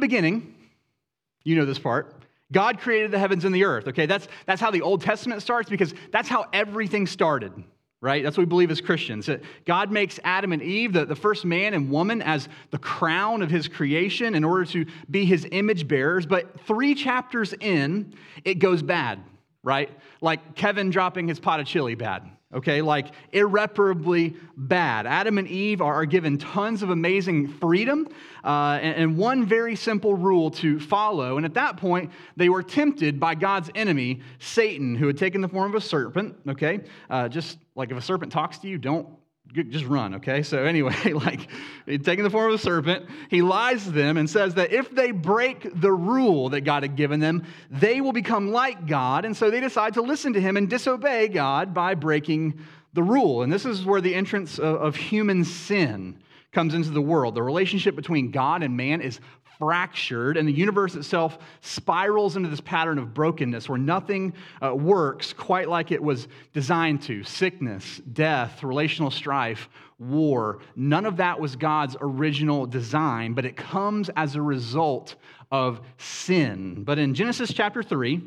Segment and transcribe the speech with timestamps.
[0.00, 0.54] the beginning,
[1.44, 2.14] you know this part,
[2.50, 3.88] God created the heavens and the earth.
[3.88, 7.52] Okay, that's, that's how the Old Testament starts because that's how everything started,
[8.00, 8.22] right?
[8.22, 9.28] That's what we believe as Christians.
[9.66, 13.50] God makes Adam and Eve, the, the first man and woman, as the crown of
[13.50, 16.24] his creation in order to be his image bearers.
[16.24, 19.20] But three chapters in, it goes bad,
[19.62, 19.90] right?
[20.22, 22.82] Like Kevin dropping his pot of chili bad okay?
[22.82, 25.06] Like irreparably bad.
[25.06, 28.08] Adam and Eve are, given tons of amazing freedom
[28.44, 31.36] uh, and, and, one very simple rule to follow.
[31.36, 35.48] And at that point, they were tempted by God's enemy, Satan, who had taken the
[35.48, 36.80] form of a serpent, okay?
[37.10, 39.08] Uh, just like if a serpent talks to you, don't
[39.52, 40.42] just run, okay?
[40.42, 41.48] So, anyway, like
[41.86, 45.10] taking the form of a serpent, he lies to them and says that if they
[45.10, 49.24] break the rule that God had given them, they will become like God.
[49.24, 52.60] And so they decide to listen to him and disobey God by breaking
[52.92, 53.42] the rule.
[53.42, 56.20] And this is where the entrance of, of human sin
[56.52, 57.34] comes into the world.
[57.34, 59.20] The relationship between God and man is
[59.58, 65.32] fractured, and the universe itself spirals into this pattern of brokenness where nothing uh, works
[65.32, 70.60] quite like it was designed to sickness, death, relational strife, war.
[70.76, 75.16] None of that was God's original design, but it comes as a result
[75.50, 76.84] of sin.
[76.84, 78.22] But in Genesis chapter 3,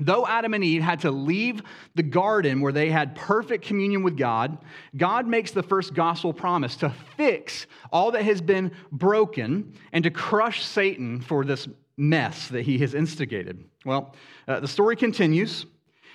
[0.00, 1.62] Though Adam and Eve had to leave
[1.94, 4.58] the garden where they had perfect communion with God,
[4.96, 10.10] God makes the first gospel promise to fix all that has been broken and to
[10.10, 13.62] crush Satan for this mess that he has instigated.
[13.84, 14.14] Well,
[14.48, 15.66] uh, the story continues,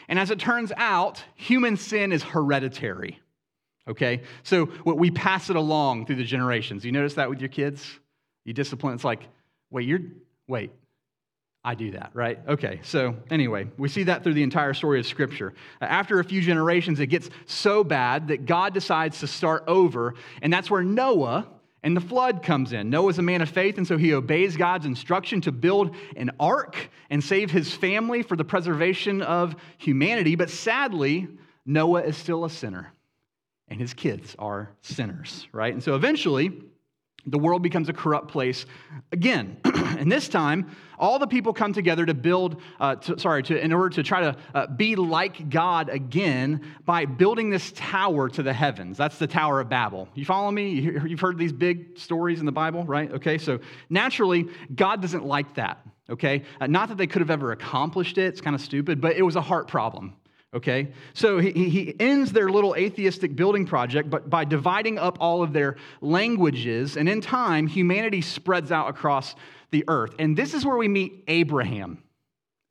[0.07, 3.19] and as it turns out, human sin is hereditary.
[3.87, 4.23] Okay?
[4.41, 6.83] So what we pass it along through the generations.
[6.83, 7.99] You notice that with your kids?
[8.43, 9.27] You discipline, it's like,
[9.69, 10.01] wait, you're,
[10.47, 10.71] wait,
[11.65, 12.37] I do that, right?
[12.47, 15.55] Okay, so anyway, we see that through the entire story of Scripture.
[15.81, 20.53] After a few generations, it gets so bad that God decides to start over, and
[20.53, 21.47] that's where Noah
[21.81, 22.91] and the flood comes in.
[22.91, 26.89] Noah's a man of faith, and so he obeys God's instruction to build an ark
[27.09, 30.35] and save his family for the preservation of humanity.
[30.35, 31.27] But sadly,
[31.65, 32.93] Noah is still a sinner,
[33.69, 35.73] and his kids are sinners, right?
[35.73, 36.51] And so eventually,
[37.25, 38.65] the world becomes a corrupt place
[39.11, 39.57] again.
[39.65, 43.73] and this time, all the people come together to build, uh, to, sorry, to, in
[43.73, 48.53] order to try to uh, be like God again by building this tower to the
[48.53, 48.97] heavens.
[48.97, 50.07] That's the Tower of Babel.
[50.13, 50.69] You follow me?
[50.69, 53.11] You've heard these big stories in the Bible, right?
[53.11, 53.59] Okay, so
[53.89, 56.43] naturally, God doesn't like that, okay?
[56.61, 59.23] Uh, not that they could have ever accomplished it, it's kind of stupid, but it
[59.23, 60.13] was a heart problem
[60.55, 60.87] okay?
[61.13, 65.53] So he, he ends their little atheistic building project but by dividing up all of
[65.53, 69.35] their languages, and in time, humanity spreads out across
[69.71, 70.15] the earth.
[70.17, 72.01] And this is where we meet Abraham.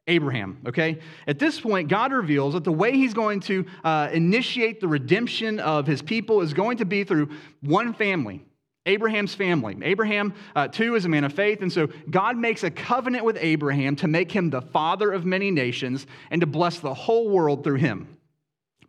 [0.07, 0.99] Abraham, okay?
[1.27, 5.61] At this point, God reveals that the way he's going to uh, initiate the redemption
[5.61, 7.31] of his people is going to be through
[7.63, 8.45] one family.
[8.87, 9.77] Abraham's family.
[9.83, 13.39] Abraham, uh, too, is a man of faith, and so God makes a covenant with
[13.41, 17.65] Abraham to make him the father of many nations and to bless the whole world
[17.65, 18.19] through him.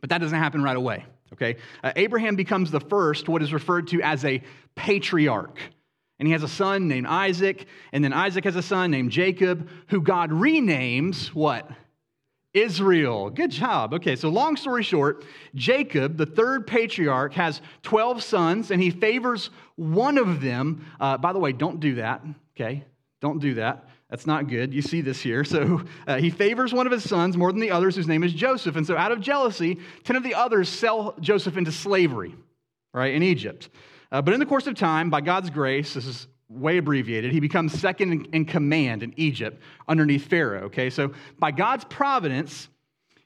[0.01, 1.55] But that doesn't happen right away, okay?
[1.83, 4.41] Uh, Abraham becomes the first, what is referred to as a
[4.75, 5.59] patriarch.
[6.19, 9.69] And he has a son named Isaac, and then Isaac has a son named Jacob,
[9.87, 11.69] who God renames what?
[12.55, 13.29] Israel.
[13.29, 13.93] Good job.
[13.93, 19.49] Okay, so long story short, Jacob, the third patriarch, has 12 sons and he favors
[19.75, 20.85] one of them.
[20.99, 22.23] Uh, by the way, don't do that,
[22.55, 22.85] okay?
[23.21, 23.89] Don't do that.
[24.09, 24.73] That's not good.
[24.73, 25.43] You see this here.
[25.55, 28.33] So uh, he favors one of his sons more than the others, whose name is
[28.33, 28.75] Joseph.
[28.75, 32.35] And so, out of jealousy, 10 of the others sell Joseph into slavery,
[32.93, 33.69] right, in Egypt.
[34.11, 37.39] Uh, but in the course of time, by God's grace, this is way abbreviated, he
[37.39, 40.65] becomes second in command in Egypt underneath Pharaoh.
[40.65, 42.69] Okay, so by God's providence,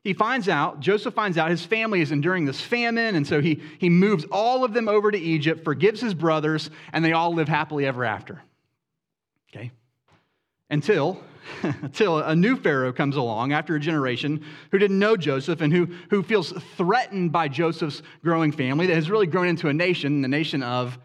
[0.04, 3.62] he finds out, Joseph finds out his family is enduring this famine, and so he,
[3.80, 7.50] he moves all of them over to Egypt, forgives his brothers, and they all live
[7.50, 8.42] happily ever after.
[9.50, 9.72] Okay?
[10.70, 11.22] Until,
[11.64, 15.90] until a new Pharaoh comes along after a generation who didn't know Joseph and who,
[16.10, 20.30] who feels threatened by Joseph's growing family that has really grown into a nation, the
[20.30, 20.98] nation of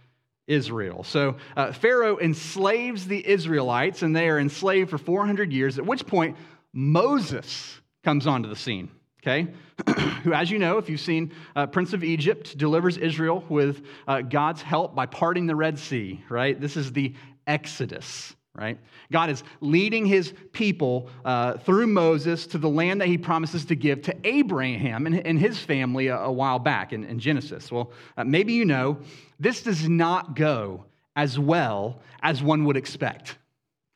[0.47, 1.05] Israel.
[1.05, 6.07] So uh, Pharaoh enslaves the Israelites, and they are enslaved for 400 years, at which
[6.07, 6.36] point
[6.72, 8.91] Moses comes onto the scene.
[9.22, 9.48] Okay,
[10.22, 14.21] who, as you know, if you've seen uh, Prince of Egypt, delivers Israel with uh,
[14.21, 16.60] God's help by parting the Red Sea, right?
[16.60, 17.15] This is the
[17.47, 18.78] Exodus right?
[19.10, 23.74] God is leading his people uh, through Moses to the land that he promises to
[23.74, 27.72] give to Abraham and, and his family a, a, while back in, in Genesis.
[27.72, 28.98] Well, uh, maybe you know
[29.41, 30.84] this does not go
[31.16, 33.39] as well as one would expect,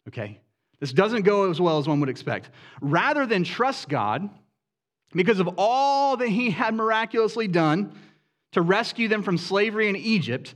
[0.08, 0.40] okay?
[0.81, 2.50] This doesn't go as well as one would expect.
[2.81, 4.28] Rather than trust God,
[5.12, 7.93] because of all that he had miraculously done
[8.52, 10.54] to rescue them from slavery in Egypt,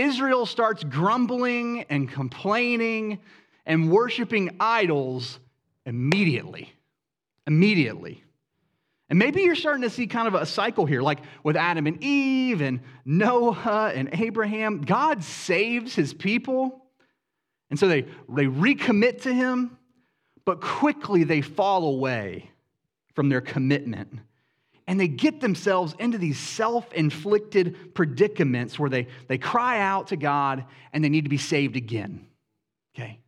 [0.00, 3.18] Israel starts grumbling and complaining
[3.66, 5.38] and worshiping idols
[5.84, 6.72] immediately.
[7.46, 8.22] Immediately.
[9.08, 12.02] And maybe you're starting to see kind of a cycle here, like with Adam and
[12.02, 14.82] Eve and Noah and Abraham.
[14.82, 16.84] God saves his people,
[17.70, 19.76] and so they, they recommit to him,
[20.44, 22.50] but quickly they fall away
[23.14, 24.20] from their commitment.
[24.86, 30.16] And they get themselves into these self inflicted predicaments where they, they cry out to
[30.16, 32.26] God and they need to be saved again.
[32.94, 33.20] Okay?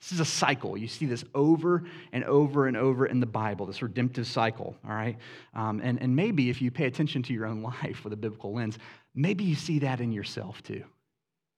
[0.00, 0.76] This is a cycle.
[0.76, 4.94] You see this over and over and over in the Bible, this redemptive cycle, all
[4.94, 5.16] right?
[5.54, 8.54] Um, and, and maybe if you pay attention to your own life with a biblical
[8.54, 8.78] lens,
[9.14, 10.84] maybe you see that in yourself too.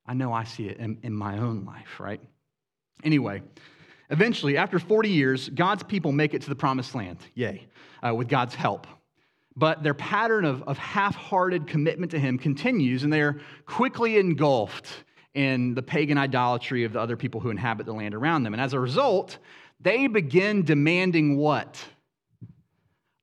[0.06, 2.21] I know I see it in, in my own life, right?
[3.05, 3.43] Anyway,
[4.09, 7.67] eventually, after 40 years, God's people make it to the promised land, yay,
[8.03, 8.87] uh, with God's help.
[9.59, 14.17] But their pattern of, of half hearted commitment to Him continues, and they are quickly
[14.17, 14.87] engulfed
[15.35, 18.55] in the pagan idolatry of the other people who inhabit the land around them.
[18.55, 19.39] And as a result,
[19.81, 21.85] they begin demanding what?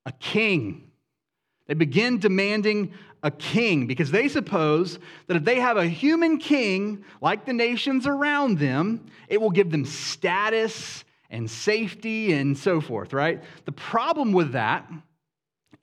[0.06, 0.92] A king.
[1.68, 2.94] They begin demanding
[3.24, 8.06] a king because they suppose that if they have a human king like the nations
[8.06, 13.42] around them, it will give them status and safety and so forth, right?
[13.64, 14.86] The problem with that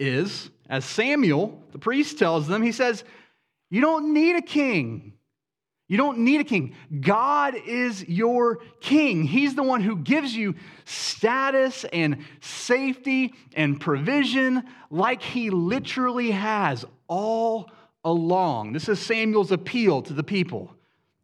[0.03, 3.05] is, as Samuel, the priest, tells them, he says,
[3.71, 5.15] You don't need a king.
[5.89, 6.75] You don't need a king.
[7.01, 9.25] God is your king.
[9.25, 10.55] He's the one who gives you
[10.87, 17.71] status and safety and provision like he literally has all
[18.05, 18.73] along.
[18.73, 20.75] This is Samuel's appeal to the people,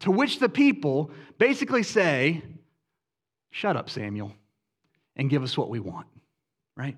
[0.00, 2.42] to which the people basically say,
[3.50, 4.34] Shut up, Samuel,
[5.16, 6.06] and give us what we want,
[6.76, 6.96] right?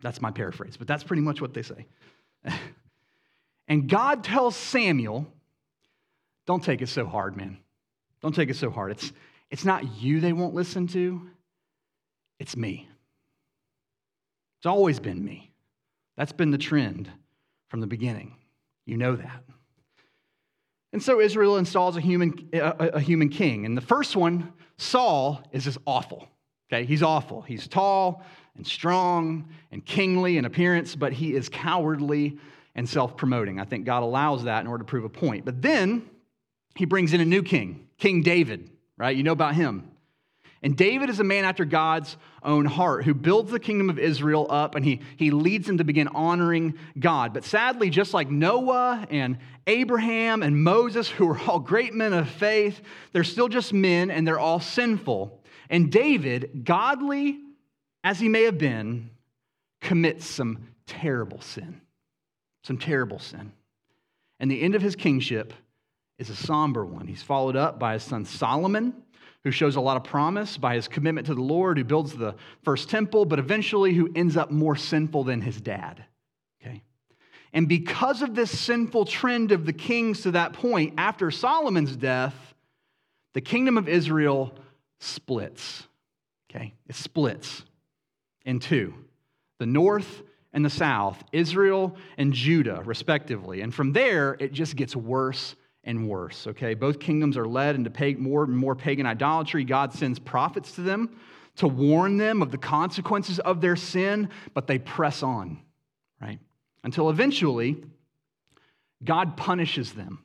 [0.00, 1.86] That's my paraphrase, but that's pretty much what they say.
[3.68, 5.26] and God tells Samuel,
[6.46, 7.58] don't take it so hard, man.
[8.22, 8.92] Don't take it so hard.
[8.92, 9.12] It's,
[9.50, 11.28] it's not you they won't listen to,
[12.38, 12.88] it's me.
[14.58, 15.50] It's always been me.
[16.16, 17.10] That's been the trend
[17.68, 18.36] from the beginning.
[18.84, 19.44] You know that.
[20.92, 23.66] And so Israel installs a human, a, a, human king.
[23.66, 26.28] And the first one, Saul, is just awful.
[26.72, 27.42] Okay, he's awful.
[27.42, 28.24] He's tall
[28.56, 32.38] and strong and kingly in appearance, but he is cowardly
[32.74, 33.60] and self promoting.
[33.60, 35.44] I think God allows that in order to prove a point.
[35.44, 36.08] But then
[36.74, 39.16] he brings in a new king, King David, right?
[39.16, 39.90] You know about him.
[40.62, 44.46] And David is a man after God's own heart who builds the kingdom of Israel
[44.50, 47.34] up and he, he leads them to begin honoring God.
[47.34, 52.28] But sadly, just like Noah and Abraham and Moses, who were all great men of
[52.28, 52.80] faith,
[53.12, 55.40] they're still just men and they're all sinful.
[55.68, 57.38] And David, godly
[58.06, 59.10] as he may have been,
[59.80, 61.80] commits some terrible sin.
[62.62, 63.50] Some terrible sin.
[64.38, 65.52] And the end of his kingship
[66.16, 67.08] is a somber one.
[67.08, 68.94] He's followed up by his son Solomon,
[69.42, 72.36] who shows a lot of promise by his commitment to the Lord, who builds the
[72.62, 76.04] first temple, but eventually who ends up more sinful than his dad.
[76.62, 76.84] Okay?
[77.52, 82.54] And because of this sinful trend of the kings to that point, after Solomon's death,
[83.34, 84.54] the kingdom of Israel
[85.00, 85.88] splits.
[86.48, 86.72] Okay?
[86.86, 87.64] It splits
[88.46, 88.94] in two
[89.58, 90.22] the north
[90.52, 93.60] and the south, Israel and Judah, respectively.
[93.60, 95.54] And from there, it just gets worse
[95.84, 96.46] and worse.
[96.46, 99.64] Okay, both kingdoms are led into more and more pagan idolatry.
[99.64, 101.16] God sends prophets to them
[101.56, 105.58] to warn them of the consequences of their sin, but they press on,
[106.20, 106.38] right?
[106.84, 107.82] Until eventually,
[109.02, 110.22] God punishes them.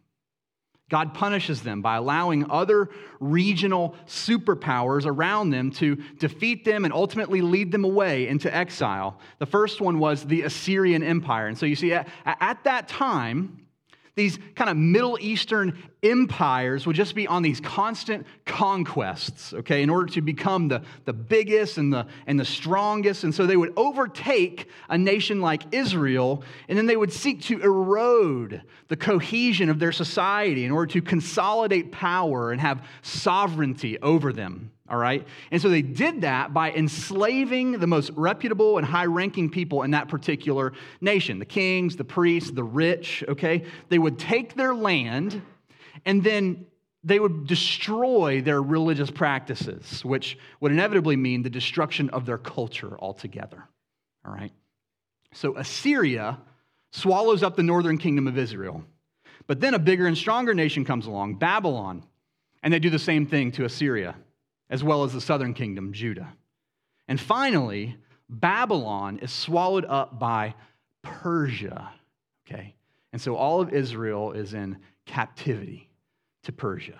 [0.91, 2.89] God punishes them by allowing other
[3.21, 9.17] regional superpowers around them to defeat them and ultimately lead them away into exile.
[9.39, 11.47] The first one was the Assyrian Empire.
[11.47, 13.60] And so you see, at, at that time,
[14.15, 19.89] these kind of Middle Eastern empires would just be on these constant conquests, okay, in
[19.89, 23.23] order to become the, the biggest and the, and the strongest.
[23.23, 27.61] And so they would overtake a nation like Israel, and then they would seek to
[27.61, 34.33] erode the cohesion of their society in order to consolidate power and have sovereignty over
[34.33, 35.25] them all right?
[35.51, 39.91] And so they did that by enslaving the most reputable and high ranking people in
[39.91, 43.63] that particular nation the kings, the priests, the rich, okay?
[43.87, 45.41] They would take their land
[46.05, 46.65] and then
[47.03, 52.99] they would destroy their religious practices, which would inevitably mean the destruction of their culture
[52.99, 53.63] altogether,
[54.25, 54.51] all right?
[55.33, 56.37] So Assyria
[56.91, 58.83] swallows up the northern kingdom of Israel.
[59.47, 62.03] But then a bigger and stronger nation comes along, Babylon,
[62.61, 64.15] and they do the same thing to Assyria
[64.71, 66.33] as well as the southern kingdom, Judah.
[67.07, 67.97] And finally,
[68.29, 70.55] Babylon is swallowed up by
[71.03, 71.91] Persia.
[72.47, 72.73] Okay?
[73.11, 75.89] And so all of Israel is in captivity
[76.43, 76.99] to Persia.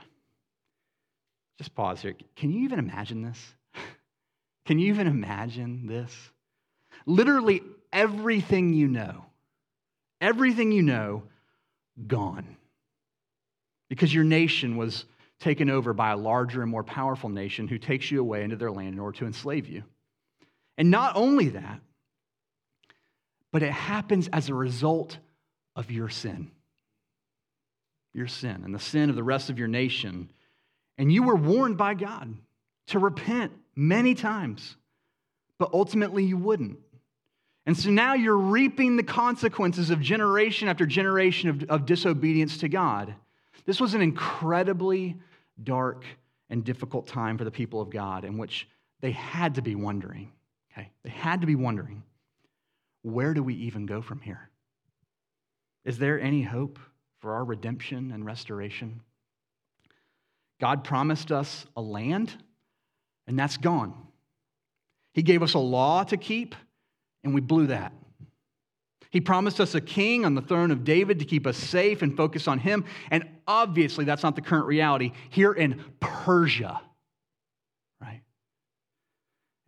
[1.58, 2.14] just pause here.
[2.36, 3.54] Can you even imagine this?
[4.66, 6.14] Can you even imagine this?
[7.06, 7.62] Literally
[7.94, 9.26] everything you know,
[10.20, 11.24] everything you know,
[12.06, 12.58] gone.
[13.88, 15.06] Because your nation was
[15.42, 18.72] taken over by a larger and more powerful nation who takes you away into their
[18.72, 19.84] land in order to enslave you.
[20.78, 21.82] And not only that,
[23.52, 25.18] but it happens as a result
[25.76, 26.52] of your sin.
[28.14, 30.32] Your sin and the sin of the rest of your nation.
[30.98, 32.34] And you were warned by God
[32.88, 34.76] to repent many times,
[35.58, 36.78] but ultimately you wouldn't.
[37.66, 42.70] And so now you're reaping the consequences of generation after generation of, of disobedience to
[42.70, 43.16] God.
[43.66, 45.18] This was an incredibly
[45.64, 46.06] dark
[46.50, 48.68] and difficult time for the people of God in which
[49.02, 50.32] they had to be wondering,
[50.72, 50.92] okay?
[51.04, 52.04] They had to be wondering,
[53.04, 54.50] where do we even go from here?
[55.86, 56.78] Is there any hope
[57.20, 59.02] for our redemption and restoration?
[60.60, 62.34] God promised us a land,
[63.26, 63.94] and that's gone.
[65.14, 66.56] He gave us a law to keep,
[67.24, 67.94] and we blew that.
[69.12, 72.16] He promised us a king on the throne of David to keep us safe and
[72.16, 72.86] focus on him.
[73.12, 76.82] And obviously, that's not the current reality here in Persia,
[78.02, 78.22] right?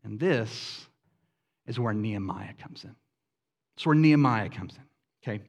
[0.04, 0.88] And this
[1.68, 2.96] is where Nehemiah comes in.
[3.76, 4.84] It's where Nehemiah comes in,
[5.32, 5.44] okay?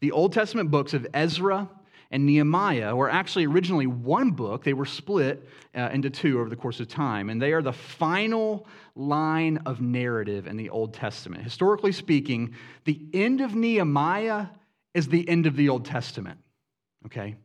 [0.00, 1.68] The Old Testament books of Ezra
[2.10, 4.64] and Nehemiah were actually originally one book.
[4.64, 7.72] They were split uh, into two over the course of time, and they are the
[7.72, 11.44] final line of narrative in the Old Testament.
[11.44, 14.46] Historically speaking, the end of Nehemiah
[14.92, 16.38] is the end of the Old Testament,
[17.06, 17.36] okay?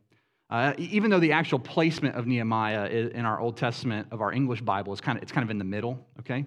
[0.50, 4.62] Uh, even though the actual placement of Nehemiah in our Old Testament of our English
[4.62, 6.44] Bible is kind of, it's kind of in the middle, okay?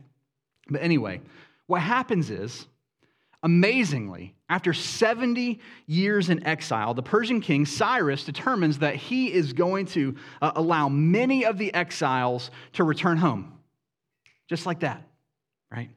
[0.69, 1.21] But anyway,
[1.67, 2.67] what happens is
[3.41, 9.85] Amazingly, after 70 years in exile, the Persian king Cyrus determines that he is going
[9.87, 13.59] to uh, allow many of the exiles to return home.
[14.49, 15.07] Just like that,
[15.71, 15.89] right?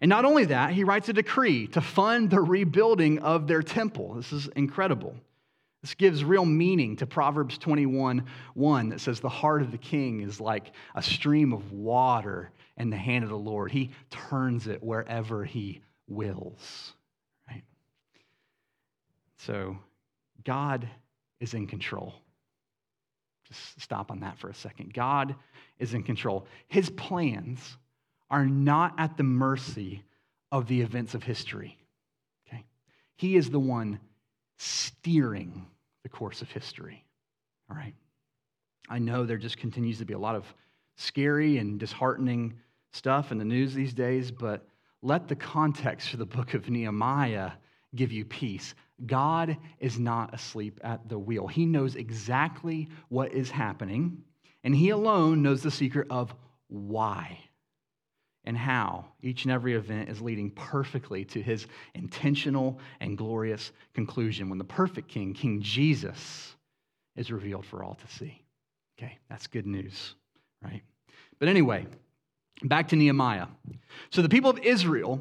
[0.00, 4.14] And not only that, he writes a decree to fund the rebuilding of their temple.
[4.14, 5.14] This is incredible.
[5.82, 8.24] This gives real meaning to Proverbs 21
[8.54, 12.90] 1 that says, The heart of the king is like a stream of water in
[12.90, 13.70] the hand of the Lord.
[13.70, 16.92] He turns it wherever he wills,
[17.48, 17.64] right?
[19.38, 19.76] So
[20.44, 20.88] God
[21.40, 22.14] is in control.
[23.48, 24.92] Just stop on that for a second.
[24.92, 25.34] God
[25.78, 26.46] is in control.
[26.68, 27.76] His plans
[28.30, 30.02] are not at the mercy
[30.50, 31.78] of the events of history.
[32.48, 32.64] Okay?
[33.16, 34.00] He is the one
[34.58, 35.66] steering
[36.02, 37.04] the course of history.
[37.70, 37.94] All right?
[38.88, 40.44] I know there just continues to be a lot of
[40.96, 42.54] scary and disheartening
[42.92, 44.66] stuff in the news these days, but
[45.06, 47.52] let the context for the book of Nehemiah
[47.94, 48.74] give you peace.
[49.06, 51.46] God is not asleep at the wheel.
[51.46, 54.24] He knows exactly what is happening,
[54.64, 56.34] and He alone knows the secret of
[56.66, 57.38] why
[58.44, 64.48] and how each and every event is leading perfectly to His intentional and glorious conclusion
[64.48, 66.56] when the perfect King, King Jesus,
[67.14, 68.42] is revealed for all to see.
[68.98, 70.16] Okay, that's good news,
[70.64, 70.82] right?
[71.38, 71.86] But anyway,
[72.62, 73.46] Back to Nehemiah.
[74.10, 75.20] So the people of Israel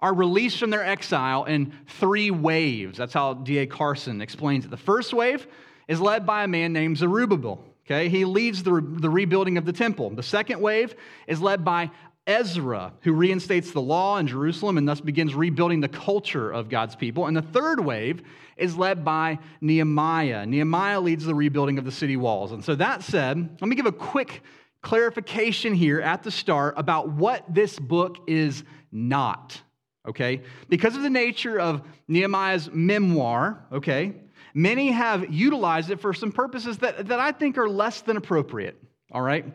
[0.00, 2.98] are released from their exile in three waves.
[2.98, 3.66] That's how D.A.
[3.66, 4.70] Carson explains it.
[4.70, 5.46] The first wave
[5.88, 7.64] is led by a man named Zerubbabel.
[7.86, 10.08] Okay, he leads the, the rebuilding of the temple.
[10.10, 10.94] The second wave
[11.26, 11.90] is led by
[12.26, 16.96] Ezra, who reinstates the law in Jerusalem and thus begins rebuilding the culture of God's
[16.96, 17.26] people.
[17.26, 18.22] And the third wave
[18.56, 20.46] is led by Nehemiah.
[20.46, 22.52] Nehemiah leads the rebuilding of the city walls.
[22.52, 24.42] And so, that said, let me give a quick
[24.84, 28.62] clarification here at the start about what this book is
[28.92, 29.60] not,
[30.06, 30.42] okay?
[30.68, 34.14] Because of the nature of Nehemiah's memoir, okay,
[34.52, 38.80] many have utilized it for some purposes that, that I think are less than appropriate,
[39.10, 39.46] all right?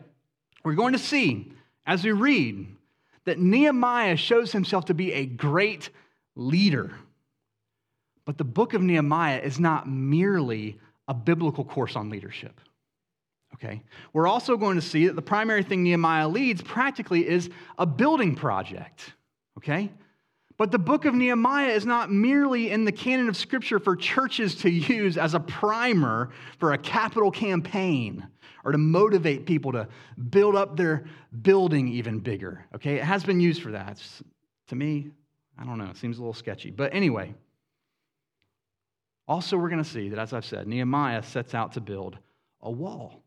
[0.64, 1.52] We're going to see
[1.86, 2.66] as we read
[3.24, 5.90] that Nehemiah shows himself to be a great
[6.34, 6.92] leader.
[8.24, 12.60] But the book of Nehemiah is not merely a biblical course on leadership.
[13.62, 13.82] Okay?
[14.12, 18.34] We're also going to see that the primary thing Nehemiah leads practically is a building
[18.34, 19.12] project.
[19.58, 19.90] Okay?
[20.56, 24.54] But the book of Nehemiah is not merely in the canon of Scripture for churches
[24.56, 28.26] to use as a primer for a capital campaign
[28.64, 29.88] or to motivate people to
[30.28, 31.04] build up their
[31.42, 32.66] building even bigger.
[32.74, 32.96] Okay?
[32.96, 33.92] It has been used for that.
[33.92, 34.22] It's,
[34.68, 35.10] to me,
[35.58, 36.70] I don't know, it seems a little sketchy.
[36.70, 37.34] But anyway,
[39.28, 42.18] also we're going to see that, as I've said, Nehemiah sets out to build
[42.62, 43.19] a wall.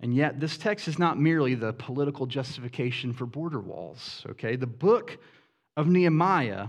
[0.00, 4.56] And yet, this text is not merely the political justification for border walls, okay?
[4.56, 5.18] The book
[5.76, 6.68] of Nehemiah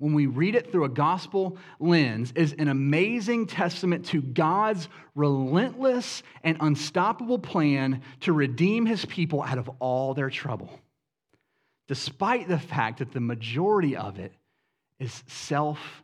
[0.00, 6.22] when we read it through a gospel lens, is an amazing testament to God's relentless
[6.42, 10.70] and unstoppable plan to redeem his people out of all their trouble,
[11.86, 14.32] despite the fact that the majority of it
[14.98, 16.02] is self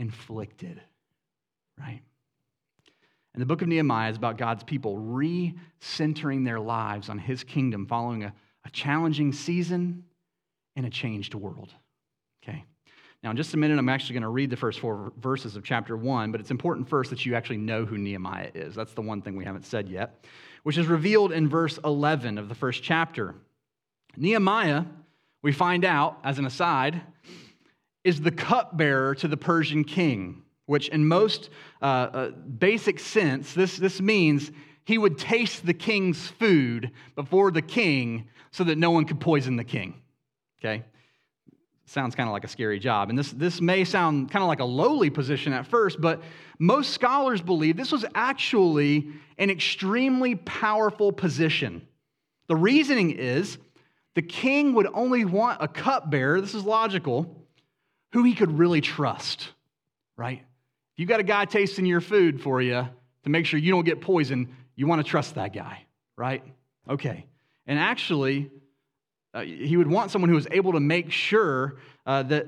[0.00, 0.80] inflicted,
[1.78, 2.02] right?
[3.36, 7.86] And the book of Nehemiah is about God's people re-centering their lives on his kingdom
[7.86, 8.32] following a,
[8.64, 10.04] a challenging season
[10.74, 11.68] and a changed world.
[12.42, 12.64] Okay?
[13.22, 15.64] Now, in just a minute, I'm actually going to read the first four verses of
[15.64, 18.74] chapter one, but it's important first that you actually know who Nehemiah is.
[18.74, 20.24] That's the one thing we haven't said yet,
[20.62, 23.34] which is revealed in verse 11 of the first chapter.
[24.16, 24.84] Nehemiah,
[25.42, 27.02] we find out, as an aside,
[28.02, 33.76] is the cupbearer to the Persian king, which, in most uh, uh, basic sense, this,
[33.76, 34.50] this means
[34.84, 39.56] he would taste the king's food before the king so that no one could poison
[39.56, 39.94] the king.
[40.60, 40.84] Okay?
[41.86, 43.10] sounds kind of like a scary job.
[43.10, 46.20] And this, this may sound kind of like a lowly position at first, but
[46.58, 49.08] most scholars believe this was actually
[49.38, 51.86] an extremely powerful position.
[52.48, 53.58] The reasoning is
[54.14, 57.46] the king would only want a cupbearer, this is logical,
[58.12, 59.52] who he could really trust,
[60.16, 60.42] right?
[60.96, 62.88] If you got a guy tasting your food for you
[63.24, 65.84] to make sure you don't get poisoned, you want to trust that guy,
[66.16, 66.42] right?
[66.88, 67.26] Okay.
[67.66, 68.50] And actually,
[69.34, 71.76] uh, he would want someone who was able to make sure
[72.06, 72.46] uh, that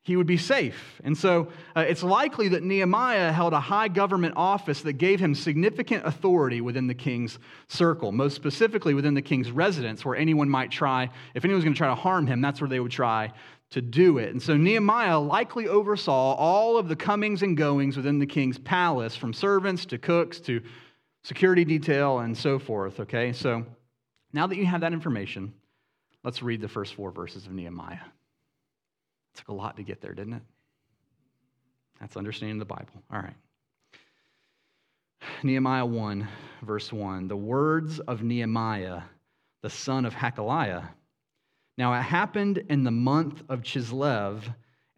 [0.00, 0.98] he would be safe.
[1.04, 5.34] And so uh, it's likely that Nehemiah held a high government office that gave him
[5.34, 7.38] significant authority within the king's
[7.68, 11.74] circle, most specifically within the king's residence, where anyone might try, if anyone was going
[11.74, 13.30] to try to harm him, that's where they would try
[13.70, 14.30] to do it.
[14.30, 19.16] And so Nehemiah likely oversaw all of the comings and goings within the king's palace,
[19.16, 20.60] from servants to cooks to
[21.22, 23.00] security detail and so forth.
[23.00, 23.64] Okay, so
[24.32, 25.52] now that you have that information,
[26.22, 27.94] Let's read the first four verses of Nehemiah.
[27.94, 30.42] It took a lot to get there, didn't it?
[31.98, 33.02] That's understanding the Bible.
[33.12, 33.36] All right.
[35.42, 36.28] Nehemiah 1,
[36.62, 37.28] verse 1.
[37.28, 39.02] The words of Nehemiah,
[39.62, 40.88] the son of Hakaliah.
[41.80, 44.42] Now it happened in the month of Chislev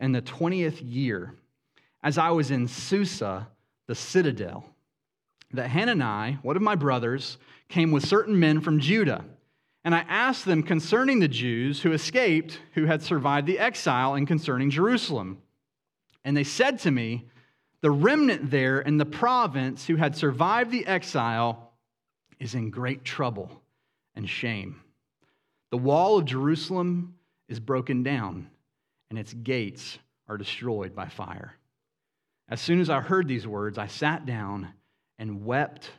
[0.01, 1.33] in the 20th year,
[2.03, 3.47] as I was in Susa,
[3.87, 4.65] the citadel,
[5.53, 9.25] that Hanani, one of my brothers, came with certain men from Judah
[9.85, 14.27] and I asked them concerning the Jews who escaped, who had survived the exile, and
[14.27, 15.41] concerning Jerusalem.
[16.25, 17.29] And they said to me,
[17.83, 21.75] The remnant there in the province who had survived the exile
[22.41, 23.63] is in great trouble
[24.17, 24.82] and shame.
[25.73, 27.17] The wall of Jerusalem
[27.49, 28.49] is broken down,
[29.11, 31.55] and its gates are destroyed by fire.
[32.49, 34.69] As soon as I heard these words, I sat down
[35.19, 35.91] and wept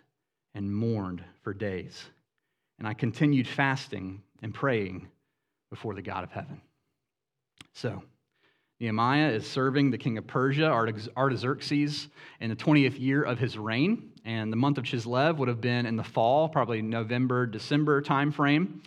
[0.55, 2.05] and mourned for days
[2.79, 5.07] and I continued fasting and praying
[5.69, 6.61] before the God of heaven.
[7.73, 8.03] So,
[8.79, 12.09] Nehemiah is serving the king of Persia, Artaxerxes,
[12.41, 14.11] in the 20th year of his reign.
[14.25, 18.81] And the month of Chislev would have been in the fall, probably November, December timeframe.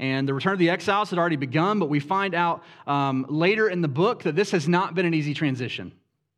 [0.00, 3.68] And the return of the exiles had already begun, but we find out um, later
[3.68, 5.92] in the book that this has not been an easy transition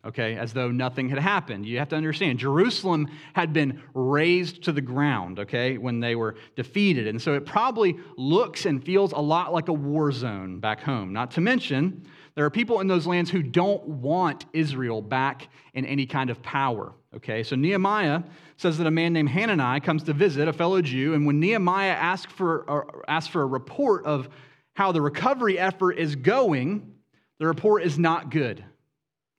[0.04, 1.64] okay, as though nothing had happened.
[1.64, 6.34] You have to understand, Jerusalem had been razed to the ground, okay, when they were
[6.56, 7.06] defeated.
[7.06, 11.12] And so it probably looks and feels a lot like a war zone back home.
[11.12, 15.86] Not to mention, there are people in those lands who don't want Israel back in
[15.86, 16.92] any kind of power.
[17.14, 18.22] Okay, so Nehemiah
[18.56, 21.90] says that a man named Hanani comes to visit a fellow Jew, and when Nehemiah
[21.90, 24.30] asks for, asks for a report of
[24.74, 26.94] how the recovery effort is going,
[27.38, 28.64] the report is not good.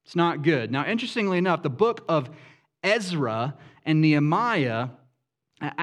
[0.06, 0.72] It's not good.
[0.72, 2.30] Now, interestingly enough, the book of
[2.84, 3.56] Ezra
[3.86, 4.90] and Nehemiah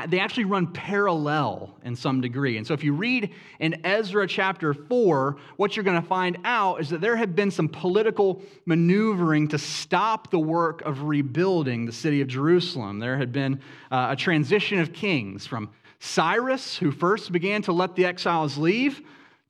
[0.09, 2.59] they actually run parallel in some degree.
[2.59, 6.81] And so, if you read in Ezra chapter 4, what you're going to find out
[6.81, 11.93] is that there had been some political maneuvering to stop the work of rebuilding the
[11.93, 12.99] city of Jerusalem.
[12.99, 17.97] There had been uh, a transition of kings from Cyrus, who first began to let
[17.97, 19.01] the exiles leave,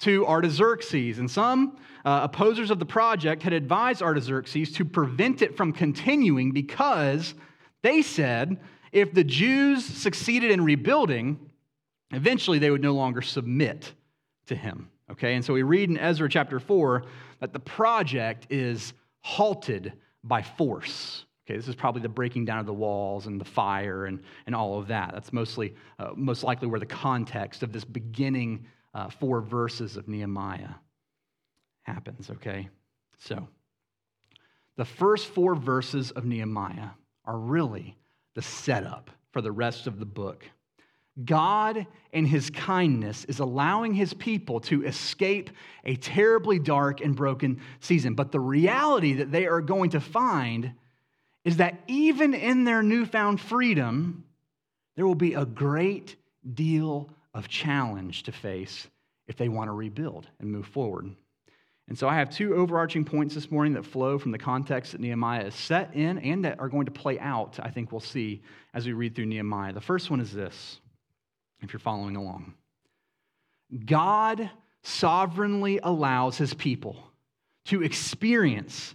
[0.00, 1.18] to Artaxerxes.
[1.18, 6.52] And some uh, opposers of the project had advised Artaxerxes to prevent it from continuing
[6.52, 7.34] because
[7.82, 8.58] they said
[8.92, 11.50] if the Jews succeeded in rebuilding,
[12.12, 13.92] eventually they would no longer submit
[14.46, 14.90] to him.
[15.10, 17.04] Okay, and so we read in Ezra chapter 4
[17.40, 21.24] that the project is halted by force.
[21.46, 24.54] Okay, this is probably the breaking down of the walls and the fire and, and
[24.54, 25.10] all of that.
[25.12, 30.06] That's mostly, uh, most likely where the context of this beginning uh, four verses of
[30.06, 30.74] Nehemiah
[31.82, 32.68] happens, okay?
[33.18, 33.48] So,
[34.76, 36.90] the first four verses of Nehemiah
[37.24, 37.96] are really
[38.34, 40.44] the setup for the rest of the book.
[41.24, 45.50] God, in his kindness, is allowing his people to escape
[45.84, 48.14] a terribly dark and broken season.
[48.14, 50.72] But the reality that they are going to find
[51.44, 54.24] is that even in their newfound freedom,
[54.96, 56.16] there will be a great
[56.54, 58.86] deal of challenge to face
[59.26, 61.10] if they want to rebuild and move forward.
[61.90, 65.00] And so I have two overarching points this morning that flow from the context that
[65.00, 68.42] Nehemiah is set in and that are going to play out, I think we'll see
[68.72, 69.72] as we read through Nehemiah.
[69.72, 70.80] The first one is this,
[71.60, 72.54] if you're following along
[73.84, 74.50] God
[74.82, 76.96] sovereignly allows his people
[77.66, 78.94] to experience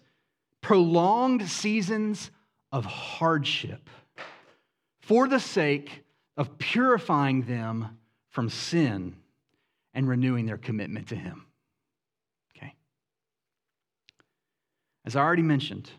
[0.61, 2.31] prolonged seasons
[2.71, 3.89] of hardship
[5.01, 6.03] for the sake
[6.37, 7.97] of purifying them
[8.29, 9.17] from sin
[9.93, 11.45] and renewing their commitment to him.
[15.05, 15.89] As I already mentioned,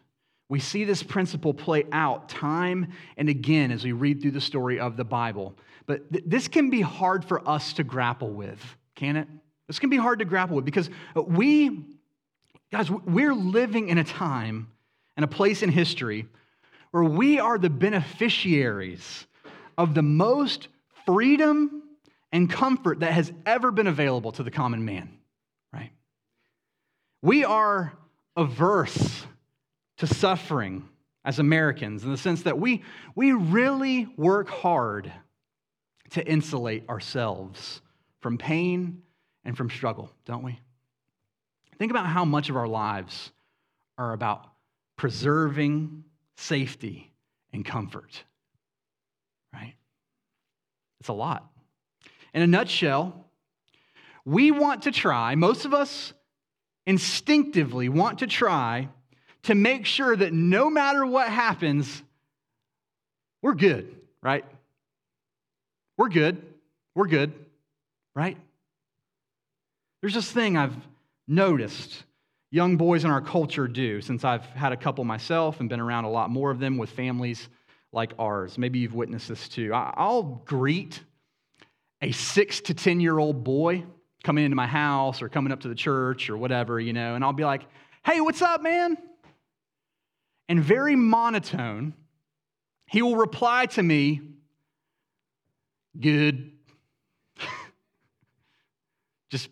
[0.48, 4.78] we see this principle play out time and again as we read through the story
[4.78, 5.54] of the Bible.
[5.86, 8.60] But th- this can be hard for us to grapple with,
[8.94, 9.28] can it?
[9.66, 11.84] This can be hard to grapple with because we,
[12.70, 14.70] guys, we're living in a time
[15.16, 16.26] and a place in history
[16.92, 19.26] where we are the beneficiaries
[19.76, 20.68] of the most
[21.04, 21.82] freedom
[22.32, 25.08] and comfort that has ever been available to the common man,
[25.72, 25.90] right?
[27.22, 27.92] We are
[28.36, 29.26] averse
[29.98, 30.88] to suffering
[31.24, 35.12] as Americans in the sense that we, we really work hard
[36.10, 37.80] to insulate ourselves
[38.20, 39.02] from pain
[39.44, 40.58] and from struggle, don't we?
[41.78, 43.32] Think about how much of our lives
[43.98, 44.46] are about
[44.96, 46.04] preserving
[46.36, 47.12] safety
[47.52, 48.22] and comfort,
[49.52, 49.74] right?
[51.00, 51.50] It's a lot.
[52.34, 53.26] In a nutshell,
[54.24, 56.12] we want to try, most of us
[56.86, 58.88] instinctively want to try
[59.44, 62.02] to make sure that no matter what happens,
[63.42, 64.44] we're good, right?
[65.98, 66.42] We're good.
[66.94, 67.32] We're good,
[68.14, 68.36] right?
[70.00, 70.76] There's this thing I've
[71.28, 72.04] noticed
[72.50, 76.04] young boys in our culture do since I've had a couple myself and been around
[76.04, 77.48] a lot more of them with families
[77.92, 78.56] like ours.
[78.58, 79.72] Maybe you've witnessed this too.
[79.74, 81.00] I'll greet
[82.02, 83.84] a six to 10 year old boy
[84.26, 87.24] coming into my house or coming up to the church or whatever, you know, and
[87.24, 87.62] I'll be like,
[88.04, 88.98] hey, what's up, man?
[90.48, 91.94] And very monotone,
[92.86, 94.20] he will reply to me,
[95.98, 96.50] good.
[99.30, 99.48] Just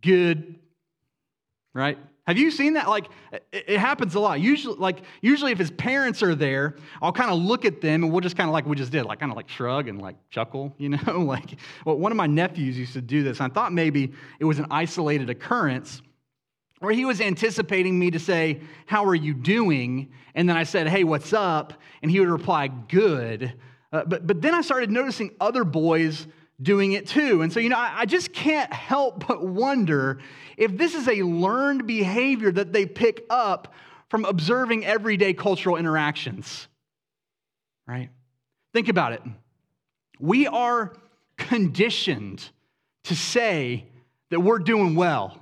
[0.00, 0.58] good,
[1.74, 1.98] right?
[2.26, 2.88] Have you seen that?
[2.88, 3.06] Like,
[3.52, 4.40] it happens a lot.
[4.40, 8.12] Usually, like, usually if his parents are there, I'll kind of look at them and
[8.12, 10.16] we'll just kind of like we just did, like kind of like shrug and like
[10.30, 11.20] chuckle, you know?
[11.20, 13.40] like, well, one of my nephews used to do this.
[13.40, 16.02] I thought maybe it was an isolated occurrence
[16.80, 20.10] where he was anticipating me to say, How are you doing?
[20.34, 21.74] And then I said, Hey, what's up?
[22.02, 23.54] And he would reply, Good.
[23.92, 26.26] Uh, but, but then I started noticing other boys
[26.60, 27.42] doing it too.
[27.42, 30.18] And so, you know, I, I just can't help but wonder
[30.56, 33.74] if this is a learned behavior that they pick up
[34.08, 36.68] from observing everyday cultural interactions.
[37.86, 38.10] Right?
[38.72, 39.22] Think about it.
[40.18, 40.96] We are
[41.36, 42.48] conditioned
[43.04, 43.86] to say
[44.30, 45.38] that we're doing well,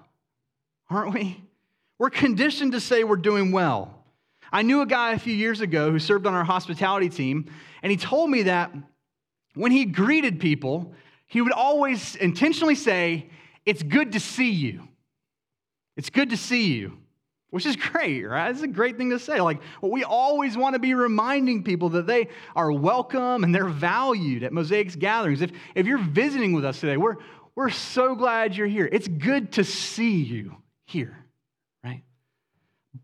[0.90, 1.40] aren't we?
[1.98, 4.04] We're conditioned to say we're doing well.
[4.52, 7.50] I knew a guy a few years ago who served on our hospitality team,
[7.82, 8.72] and he told me that
[9.54, 10.92] when he greeted people,
[11.26, 13.30] he would always intentionally say,
[13.64, 14.88] It's good to see you.
[15.96, 16.98] It's good to see you,
[17.50, 18.50] which is great, right?
[18.50, 19.40] It's a great thing to say.
[19.40, 23.68] Like, well, we always want to be reminding people that they are welcome and they're
[23.68, 25.40] valued at Mosaic's gatherings.
[25.40, 27.16] If, if you're visiting with us today, we're,
[27.54, 28.88] we're so glad you're here.
[28.90, 31.16] It's good to see you here,
[31.84, 32.02] right?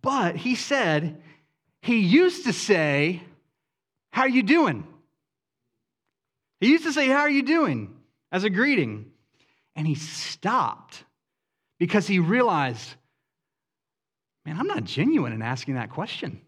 [0.02, 1.22] But he said,
[1.80, 3.22] he used to say,
[4.10, 4.86] How are you doing?
[6.60, 7.96] He used to say, How are you doing?
[8.32, 9.06] as a greeting.
[9.76, 11.04] And he stopped
[11.78, 12.94] because he realized,
[14.44, 16.40] man, I'm not genuine in asking that question.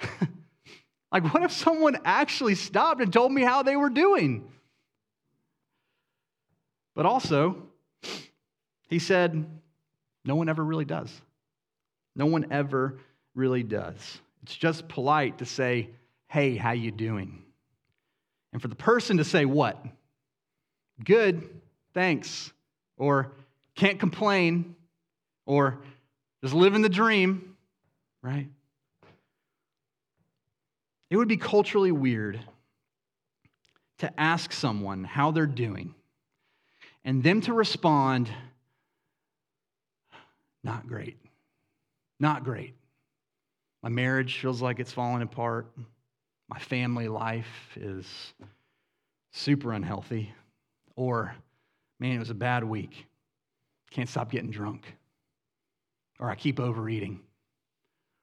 [1.12, 4.48] like, what if someone actually stopped and told me how they were doing?
[6.94, 7.62] But also,
[8.88, 9.46] he said,
[10.24, 11.12] no one ever really does.
[12.14, 12.98] No one ever
[13.34, 14.18] really does.
[14.42, 15.90] It's just polite to say,
[16.28, 17.42] hey, how you doing?
[18.56, 19.84] And for the person to say what?
[21.04, 21.46] Good,
[21.92, 22.50] thanks.
[22.96, 23.32] Or
[23.74, 24.74] can't complain.
[25.44, 25.82] Or
[26.42, 27.54] just living the dream,
[28.22, 28.48] right?
[31.10, 32.40] It would be culturally weird
[33.98, 35.94] to ask someone how they're doing
[37.04, 38.30] and them to respond,
[40.64, 41.18] not great.
[42.18, 42.74] Not great.
[43.82, 45.66] My marriage feels like it's falling apart.
[46.48, 48.06] My family life is
[49.32, 50.32] super unhealthy.
[50.94, 51.34] Or,
[51.98, 53.06] man, it was a bad week.
[53.90, 54.84] Can't stop getting drunk.
[56.18, 57.20] Or I keep overeating.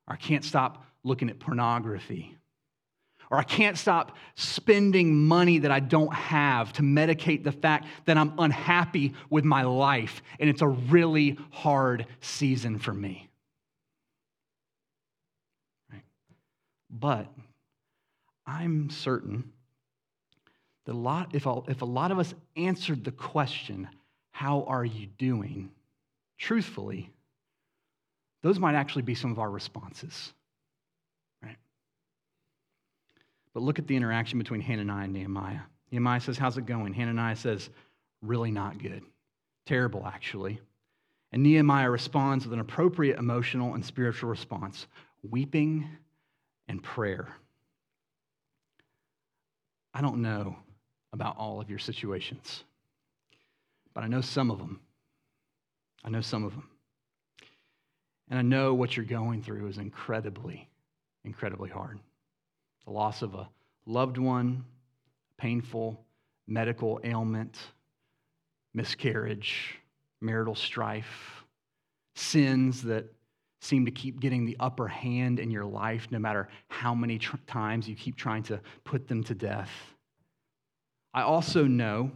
[0.07, 2.37] Or I can't stop looking at pornography.
[3.29, 8.17] Or I can't stop spending money that I don't have to medicate the fact that
[8.17, 13.29] I'm unhappy with my life and it's a really hard season for me.
[15.91, 16.03] Right?
[16.91, 17.27] But
[18.45, 19.51] I'm certain
[20.85, 23.87] that a lot, if, a, if a lot of us answered the question,
[24.31, 25.71] How are you doing?
[26.43, 27.09] truthfully,
[28.41, 30.33] those might actually be some of our responses.
[31.41, 31.55] Right?
[33.53, 35.61] But look at the interaction between Hananiah and Nehemiah.
[35.91, 36.93] Nehemiah says, How's it going?
[36.93, 37.69] Hananiah says,
[38.21, 39.03] Really not good.
[39.65, 40.59] Terrible, actually.
[41.31, 44.87] And Nehemiah responds with an appropriate emotional and spiritual response
[45.29, 45.87] weeping
[46.67, 47.29] and prayer.
[49.93, 50.55] I don't know
[51.11, 52.63] about all of your situations,
[53.93, 54.79] but I know some of them.
[56.03, 56.67] I know some of them.
[58.29, 60.67] And I know what you're going through is incredibly,
[61.23, 61.99] incredibly hard.
[62.85, 63.47] The loss of a
[63.85, 64.65] loved one,
[65.37, 66.03] painful
[66.47, 67.57] medical ailment,
[68.73, 69.77] miscarriage,
[70.19, 71.43] marital strife,
[72.15, 73.05] sins that
[73.63, 77.37] seem to keep getting the upper hand in your life no matter how many tr-
[77.47, 79.71] times you keep trying to put them to death.
[81.13, 82.11] I also know,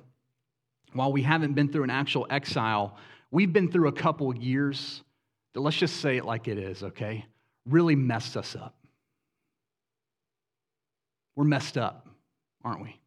[0.94, 2.98] while we haven't been through an actual exile,
[3.32, 5.04] we've been through a couple years
[5.54, 7.26] that, let's just say it like it is, okay,
[7.66, 8.76] really messed us up.
[11.36, 12.08] We're messed up,
[12.64, 13.00] aren't we,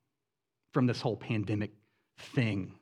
[0.73, 1.73] from this whole pandemic
[2.35, 2.73] thing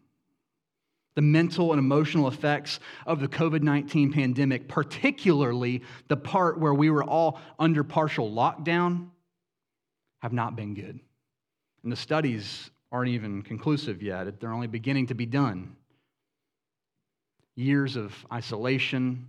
[1.18, 6.90] the mental and emotional effects of the COVID 19 pandemic, particularly the part where we
[6.90, 9.08] were all under partial lockdown,
[10.20, 11.00] have not been good.
[11.82, 15.74] And the studies aren't even conclusive yet, they're only beginning to be done.
[17.56, 19.26] Years of isolation,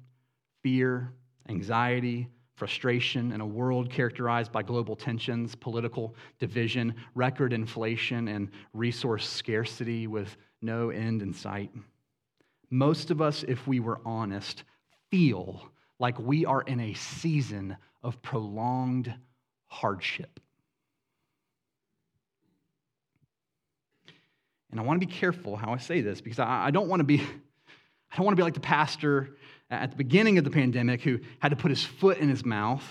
[0.62, 1.12] fear,
[1.48, 9.28] anxiety, frustration in a world characterized by global tensions, political division, record inflation, and resource
[9.28, 11.72] scarcity with no end in sight.
[12.70, 14.64] Most of us, if we were honest,
[15.10, 15.62] feel
[15.98, 19.14] like we are in a season of prolonged
[19.68, 20.40] hardship.
[24.72, 27.04] And I want to be careful how I say this because I, don't want to
[27.04, 27.20] be
[28.12, 29.36] I don't want to be like the pastor
[29.72, 32.84] at the beginning of the pandemic who had to put his foot in his mouth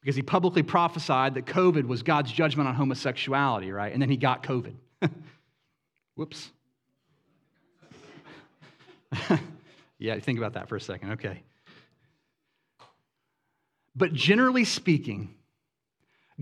[0.00, 3.92] because he publicly prophesied that COVID was God's judgment on homosexuality, right?
[3.92, 4.74] And then he got COVID.
[6.14, 6.50] Whoops.
[9.98, 11.12] yeah, think about that for a second.
[11.12, 11.42] Okay.
[13.96, 15.34] But generally speaking,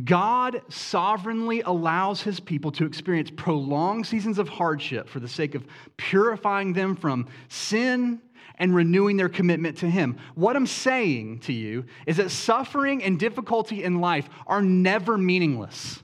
[0.02, 5.66] God sovereignly allows his people to experience prolonged seasons of hardship for the sake of
[5.98, 8.20] purifying them from sin
[8.56, 10.18] and renewing their commitment to him.
[10.35, 16.02] What I'm saying to you is that suffering and difficulty in life are never meaningless.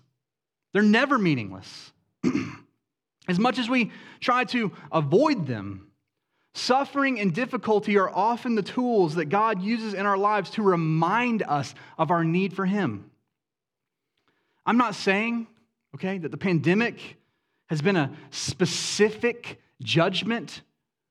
[0.74, 1.92] They're never meaningless.
[3.28, 5.88] as much as we try to avoid them,
[6.59, 11.44] Suffering and difficulty are often the tools that God uses in our lives to remind
[11.44, 13.09] us of our need for Him.
[14.66, 15.47] I'm not saying,
[15.94, 17.16] okay, that the pandemic
[17.66, 20.62] has been a specific judgment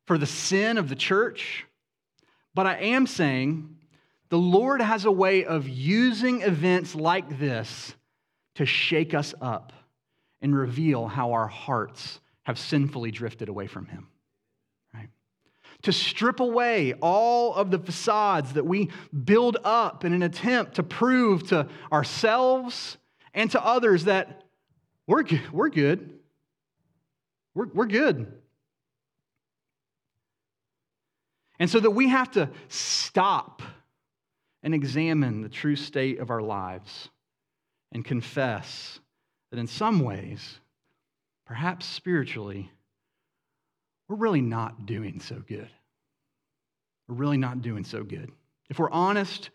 [0.06, 1.66] for the sin of the church,
[2.54, 3.78] but I am saying
[4.28, 7.96] the Lord has a way of using events like this
[8.56, 9.72] to shake us up
[10.42, 14.10] and reveal how our hearts have sinfully drifted away from Him
[15.84, 18.90] to strip away all of the facades that we
[19.26, 22.98] build up in an attempt to prove to ourselves
[23.34, 24.44] and to others that
[25.06, 26.20] we're, we're good.
[27.54, 28.32] We're, we're good.
[31.60, 33.62] And so that we have to stop
[34.62, 37.10] and examine the true state of our lives
[37.92, 39.00] and confess
[39.50, 40.60] that in some ways,
[41.46, 42.72] perhaps spiritually,
[44.08, 45.70] we're really not doing so good.
[47.08, 48.32] We're really not doing so good.
[48.70, 49.50] If we're honest,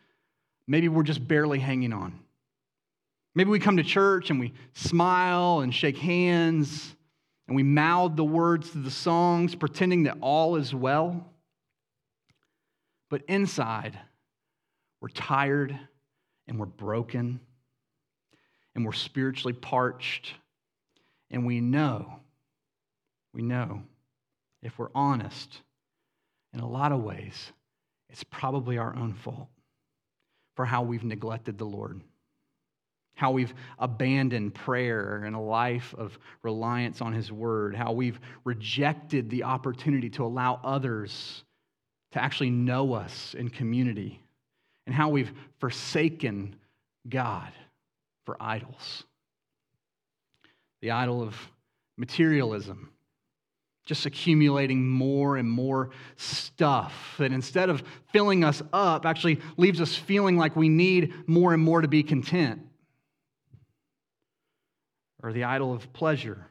[0.67, 2.19] maybe we're just barely hanging on.
[3.35, 6.95] Maybe we come to church and we smile and shake hands
[7.49, 11.27] and we mouth the words to the songs, pretending that all is well.
[13.09, 13.99] But inside,
[15.01, 15.79] we're tired
[16.47, 17.41] and we're broken
[18.75, 20.35] and we're spiritually parched.
[21.31, 22.21] And we know,
[23.33, 23.83] we know
[24.63, 25.61] if we're honest,
[26.55, 27.53] in a lot of ways,
[28.09, 29.49] it's probably our own fault
[30.55, 32.01] for how we've neglected the Lord.
[33.15, 39.31] how we've abandoned prayer and a life of reliance on His Word, how we've rejected
[39.31, 41.45] the opportunity to allow others
[42.13, 44.21] to actually know us in community,
[44.87, 46.57] and how we've forsaken
[47.09, 47.53] God
[48.27, 49.05] for idols.
[50.81, 51.37] The idol of
[51.97, 52.91] materialism,
[53.85, 59.95] just accumulating more and more stuff that instead of filling us up, actually leaves us
[59.95, 62.63] feeling like we need more and more to be content.
[65.23, 66.47] Or the idol of pleasure,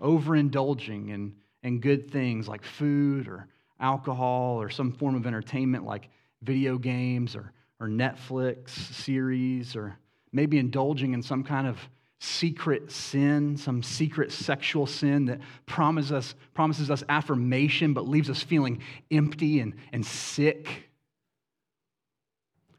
[0.00, 3.48] overindulging in, in good things like food or
[3.80, 6.08] alcohol or some form of entertainment like
[6.42, 9.96] video games or, or Netflix series, or
[10.32, 11.78] maybe indulging in some kind of
[12.24, 18.42] secret sin, some secret sexual sin that promises us, promises us affirmation but leaves us
[18.42, 20.88] feeling empty and, and sick.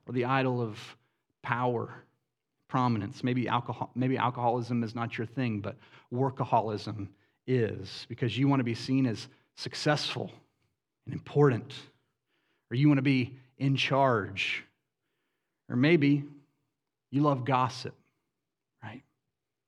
[0.08, 0.80] Or the idol of
[1.44, 1.94] power,
[2.68, 3.24] prominence.
[3.24, 5.78] Maybe, alcohol, maybe alcoholism is not your thing, but
[6.14, 7.08] workaholism
[7.48, 10.32] is because you want to be seen as successful
[11.06, 11.74] and important,
[12.72, 14.64] or you want to be in charge,
[15.70, 16.24] or maybe
[17.12, 17.96] you love gossip?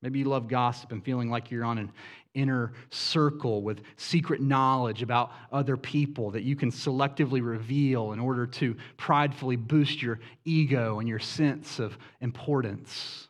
[0.07, 1.91] Maybe you love gossip and feeling like you're on an
[2.33, 8.47] inner circle with secret knowledge about other people that you can selectively reveal in order
[8.47, 13.27] to pridefully boost your ego and your sense of importance.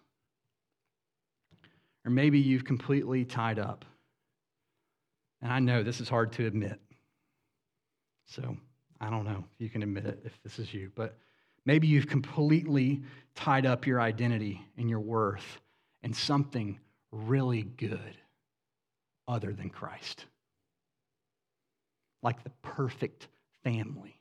[2.05, 3.83] Or maybe you've completely tied up.
[5.41, 6.79] And I know this is hard to admit.
[8.27, 8.55] So
[9.01, 11.17] I don't know if you can admit it if this is you, but
[11.65, 13.01] maybe you've completely
[13.33, 15.59] tied up your identity and your worth
[16.03, 16.79] in something
[17.11, 18.17] really good
[19.27, 20.25] other than Christ.
[22.23, 23.27] Like the perfect
[23.63, 24.19] family,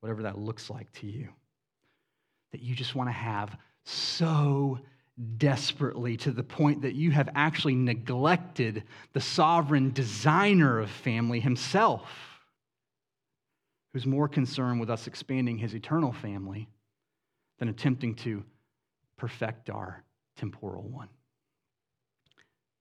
[0.00, 1.28] whatever that looks like to you,
[2.52, 4.78] that you just want to have so
[5.38, 12.02] desperately to the point that you have actually neglected the sovereign designer of family himself
[13.92, 16.68] who's more concerned with us expanding his eternal family
[17.60, 18.42] than attempting to
[19.16, 20.02] perfect our
[20.36, 21.08] temporal one.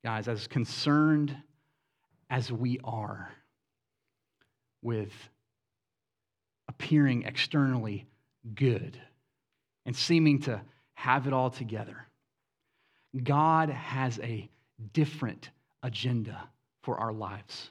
[0.04, 1.36] Guys, as concerned
[2.30, 3.32] as we are
[4.82, 5.14] with
[6.68, 8.06] appearing externally
[8.56, 9.00] good
[9.86, 10.62] and seeming to
[10.94, 12.08] have it all together,
[13.24, 14.50] God has a
[14.94, 15.50] different
[15.84, 16.50] agenda
[16.82, 17.70] for our lives.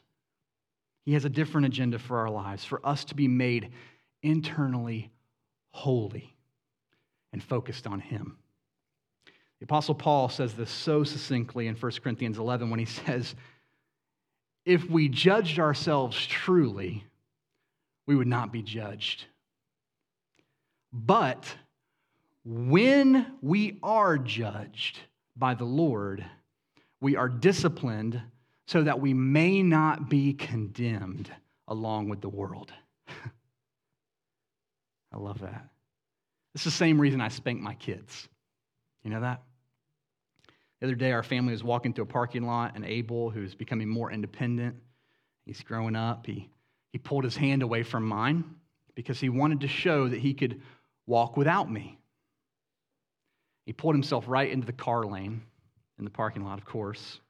[1.05, 3.73] He has a different agenda for our lives, for us to be made
[4.23, 5.11] internally
[5.71, 6.37] holy
[7.33, 8.39] and focused on Him.
[9.63, 13.37] The Apostle Paul says this so succinctly in 1 Corinthians 11 when he says,
[14.65, 17.05] If we judged ourselves truly,
[18.05, 19.27] we would not be judged.
[20.93, 21.55] But
[22.45, 24.99] when we are judged
[25.37, 26.25] by the Lord,
[27.01, 28.21] we are disciplined
[28.67, 31.31] so that we may not be condemned
[31.69, 32.73] along with the world.
[35.13, 35.69] I love that.
[36.57, 38.29] It's the same reason I spank my kids.
[39.05, 39.41] You know that?
[40.83, 43.89] The other day, our family was walking through a parking lot, and Abel, who's becoming
[43.89, 44.75] more independent,
[45.47, 46.51] he's growing up, he,
[46.91, 48.43] he pulled his hand away from mine
[48.97, 50.61] because he wanted to show that he could
[51.07, 52.01] walk without me.
[53.65, 55.43] He pulled himself right into the car lane
[56.01, 57.21] in the parking lot, of course.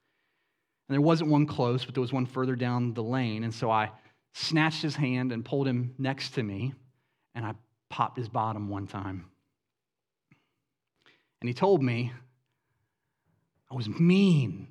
[0.89, 3.45] And there wasn't one close, but there was one further down the lane.
[3.45, 3.91] And so I
[4.33, 6.73] snatched his hand and pulled him next to me,
[7.35, 7.53] and I
[7.91, 9.27] popped his bottom one time.
[11.43, 12.13] And he told me
[13.73, 14.69] I was mean.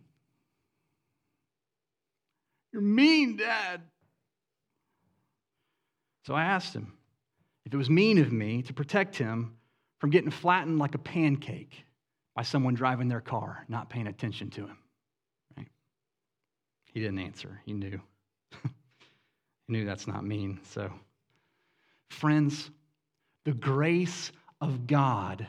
[2.71, 3.81] You're mean, Dad.
[6.27, 6.93] So I asked him
[7.65, 9.57] if it was mean of me to protect him
[9.97, 11.83] from getting flattened like a pancake
[12.35, 14.77] by someone driving their car, not paying attention to him.
[15.57, 15.67] Right?
[16.93, 17.59] He didn't answer.
[17.65, 17.99] He knew.
[18.63, 18.69] he
[19.67, 20.59] knew that's not mean.
[20.63, 20.91] So,
[22.11, 22.69] friends,
[23.45, 25.47] the grace of God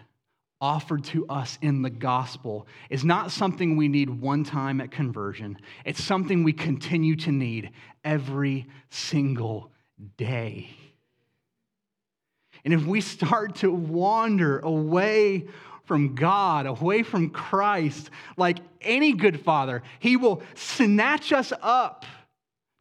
[0.62, 5.58] offered to us in the gospel is not something we need one time at conversion.
[5.84, 7.70] It's something we continue to need
[8.04, 9.72] every single
[10.16, 10.70] day.
[12.64, 15.46] And if we start to wander away
[15.84, 22.06] from God, away from Christ, like any good father, he will snatch us up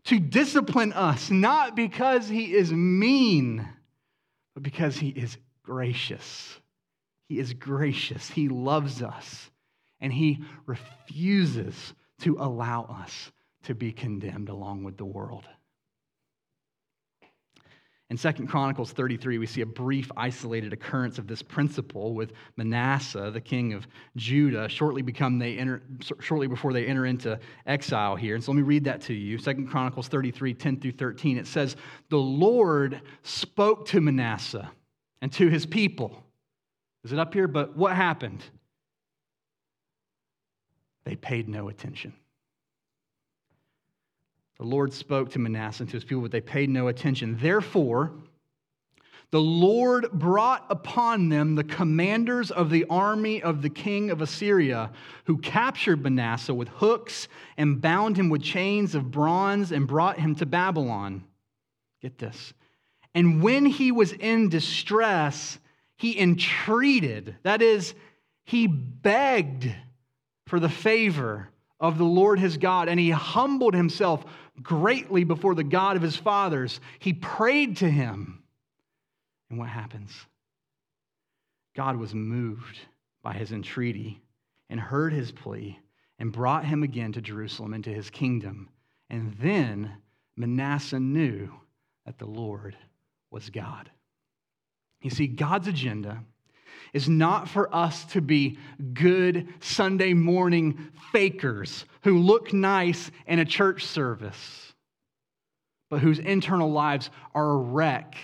[0.03, 3.67] to discipline us, not because he is mean,
[4.53, 6.60] but because he is gracious.
[7.31, 8.29] He is gracious.
[8.29, 9.49] He loves us,
[10.01, 13.31] and he refuses to allow us
[13.63, 15.47] to be condemned along with the world.
[18.09, 23.31] In 2 Chronicles 33, we see a brief, isolated occurrence of this principle with Manasseh,
[23.31, 25.83] the king of Judah, shortly, become they enter,
[26.19, 28.35] shortly before they enter into exile here.
[28.35, 29.37] And so let me read that to you.
[29.37, 31.37] 2 Chronicles 33, 10 through 13.
[31.37, 31.77] It says,
[32.09, 34.69] The Lord spoke to Manasseh
[35.21, 36.25] and to his people.
[37.03, 37.47] Is it up here?
[37.47, 38.43] But what happened?
[41.03, 42.13] They paid no attention.
[44.57, 47.37] The Lord spoke to Manasseh and to his people, but they paid no attention.
[47.41, 48.11] Therefore,
[49.31, 54.91] the Lord brought upon them the commanders of the army of the king of Assyria,
[55.23, 60.35] who captured Manasseh with hooks and bound him with chains of bronze and brought him
[60.35, 61.23] to Babylon.
[62.01, 62.53] Get this.
[63.15, 65.57] And when he was in distress,
[66.01, 67.93] he entreated, that is,
[68.43, 69.71] he begged
[70.47, 71.47] for the favor
[71.79, 74.25] of the Lord his God, and he humbled himself
[74.63, 76.79] greatly before the God of his fathers.
[76.97, 78.41] He prayed to him.
[79.51, 80.11] And what happens?
[81.75, 82.79] God was moved
[83.21, 84.23] by his entreaty
[84.71, 85.77] and heard his plea
[86.17, 88.69] and brought him again to Jerusalem into his kingdom.
[89.11, 89.97] And then
[90.35, 91.51] Manasseh knew
[92.07, 92.75] that the Lord
[93.29, 93.91] was God.
[95.01, 96.23] You see, God's agenda
[96.93, 98.57] is not for us to be
[98.93, 104.73] good Sunday morning fakers who look nice in a church service,
[105.89, 108.15] but whose internal lives are a wreck.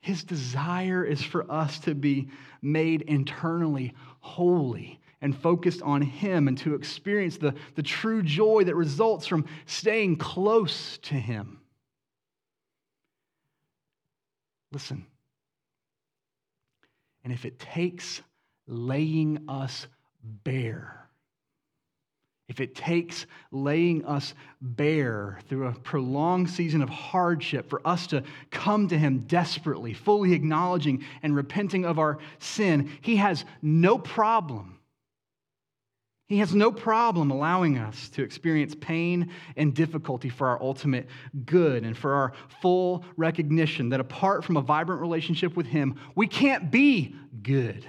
[0.00, 2.28] His desire is for us to be
[2.60, 8.74] made internally holy and focused on Him and to experience the, the true joy that
[8.74, 11.60] results from staying close to Him.
[14.72, 15.06] Listen,
[17.24, 18.22] and if it takes
[18.66, 19.86] laying us
[20.22, 21.08] bare,
[22.48, 28.24] if it takes laying us bare through a prolonged season of hardship for us to
[28.50, 34.78] come to Him desperately, fully acknowledging and repenting of our sin, He has no problem
[36.28, 41.08] he has no problem allowing us to experience pain and difficulty for our ultimate
[41.44, 46.26] good and for our full recognition that apart from a vibrant relationship with Him, we
[46.26, 47.86] can't be good.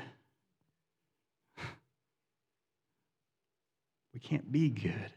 [4.13, 5.11] We can't be good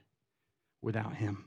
[0.80, 1.45] without Him.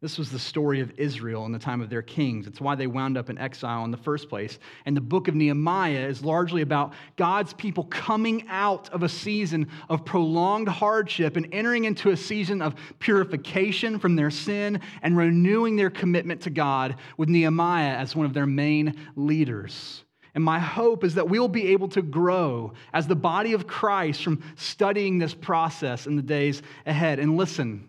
[0.00, 2.46] This was the story of Israel in the time of their kings.
[2.46, 4.60] It's why they wound up in exile in the first place.
[4.86, 9.66] And the book of Nehemiah is largely about God's people coming out of a season
[9.88, 15.74] of prolonged hardship and entering into a season of purification from their sin and renewing
[15.74, 20.04] their commitment to God with Nehemiah as one of their main leaders.
[20.32, 24.22] And my hope is that we'll be able to grow as the body of Christ
[24.22, 27.18] from studying this process in the days ahead.
[27.18, 27.88] And listen,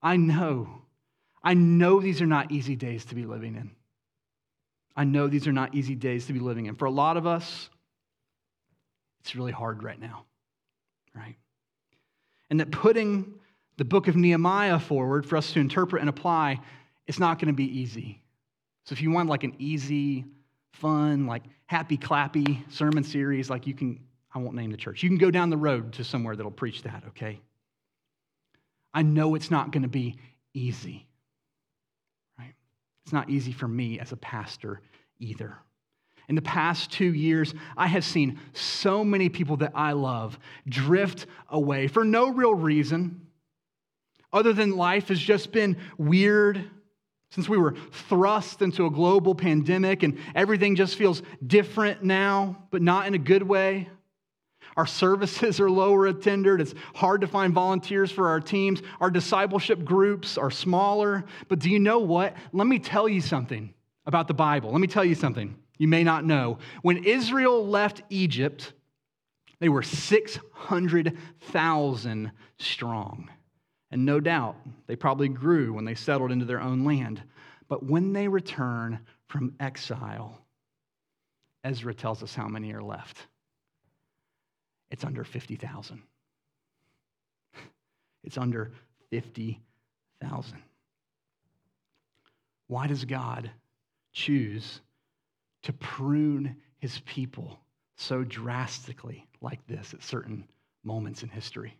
[0.00, 0.82] I know
[1.46, 3.70] I know these are not easy days to be living in.
[4.96, 6.74] I know these are not easy days to be living in.
[6.74, 7.70] For a lot of us,
[9.20, 10.24] it's really hard right now,
[11.14, 11.36] right?
[12.50, 13.32] And that putting
[13.76, 16.58] the book of Nehemiah forward for us to interpret and apply,
[17.06, 18.20] it's not going to be easy.
[18.84, 20.24] So if you want like an easy,
[20.72, 24.00] fun, like happy clappy sermon series, like you can,
[24.34, 26.82] I won't name the church, you can go down the road to somewhere that'll preach
[26.82, 27.38] that, okay?
[28.92, 30.16] I know it's not going to be
[30.52, 31.06] easy.
[33.06, 34.80] It's not easy for me as a pastor
[35.20, 35.58] either.
[36.28, 41.26] In the past two years, I have seen so many people that I love drift
[41.48, 43.28] away for no real reason
[44.32, 46.68] other than life has just been weird
[47.30, 52.82] since we were thrust into a global pandemic and everything just feels different now, but
[52.82, 53.88] not in a good way.
[54.76, 56.60] Our services are lower attended.
[56.60, 58.82] It's hard to find volunteers for our teams.
[59.00, 61.24] Our discipleship groups are smaller.
[61.48, 62.36] But do you know what?
[62.52, 63.72] Let me tell you something
[64.04, 64.72] about the Bible.
[64.72, 66.58] Let me tell you something you may not know.
[66.82, 68.74] When Israel left Egypt,
[69.60, 73.30] they were 600,000 strong.
[73.90, 74.56] And no doubt,
[74.86, 77.22] they probably grew when they settled into their own land.
[77.68, 80.38] But when they return from exile,
[81.64, 83.26] Ezra tells us how many are left
[84.96, 86.02] it's under 50,000.
[88.24, 88.72] It's under
[89.10, 90.58] 50,000.
[92.66, 93.50] Why does God
[94.12, 94.80] choose
[95.62, 97.60] to prune his people
[97.96, 100.48] so drastically like this at certain
[100.82, 101.76] moments in history?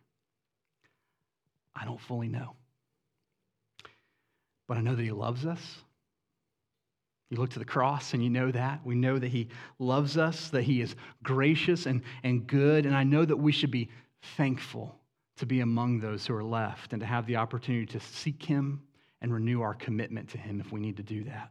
[1.74, 2.54] I don't fully know.
[4.68, 5.78] But I know that he loves us
[7.30, 8.80] you look to the cross and you know that.
[8.84, 9.48] We know that He
[9.78, 12.86] loves us, that He is gracious and, and good.
[12.86, 13.90] And I know that we should be
[14.36, 14.94] thankful
[15.36, 18.82] to be among those who are left and to have the opportunity to seek Him
[19.20, 21.50] and renew our commitment to Him if we need to do that.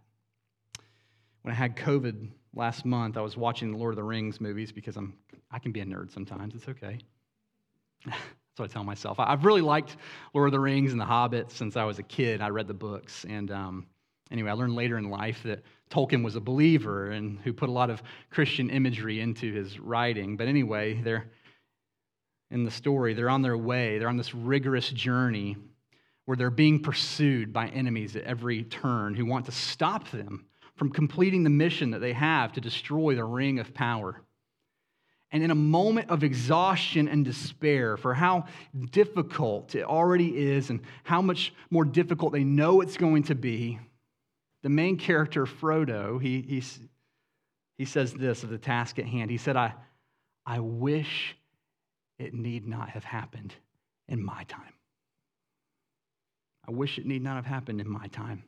[1.42, 4.72] when I had COVID last month, I was watching the Lord of the Rings movies
[4.72, 5.14] because I'm,
[5.52, 6.56] I can be a nerd sometimes.
[6.56, 7.00] It's okay.
[8.06, 9.20] That's what I tell myself.
[9.20, 9.98] I've really liked
[10.34, 12.40] Lord of the Rings and The Hobbit since I was a kid.
[12.40, 13.26] I read the books.
[13.28, 13.88] And um,
[14.32, 17.72] anyway, I learned later in life that Tolkien was a believer and who put a
[17.72, 20.38] lot of Christian imagery into his writing.
[20.38, 21.30] But anyway, they're
[22.52, 25.58] in the story, they're on their way, they're on this rigorous journey
[26.26, 30.46] where they're being pursued by enemies at every turn who want to stop them
[30.76, 34.22] from completing the mission that they have to destroy the ring of power.
[35.32, 38.46] And in a moment of exhaustion and despair for how
[38.92, 43.80] difficult it already is and how much more difficult they know it's going to be,
[44.66, 46.64] the main character, Frodo, he, he,
[47.78, 49.30] he says this of the task at hand.
[49.30, 49.76] He said, I,
[50.44, 51.38] I wish
[52.18, 53.54] it need not have happened
[54.08, 54.74] in my time.
[56.68, 58.44] I wish it need not have happened in my time.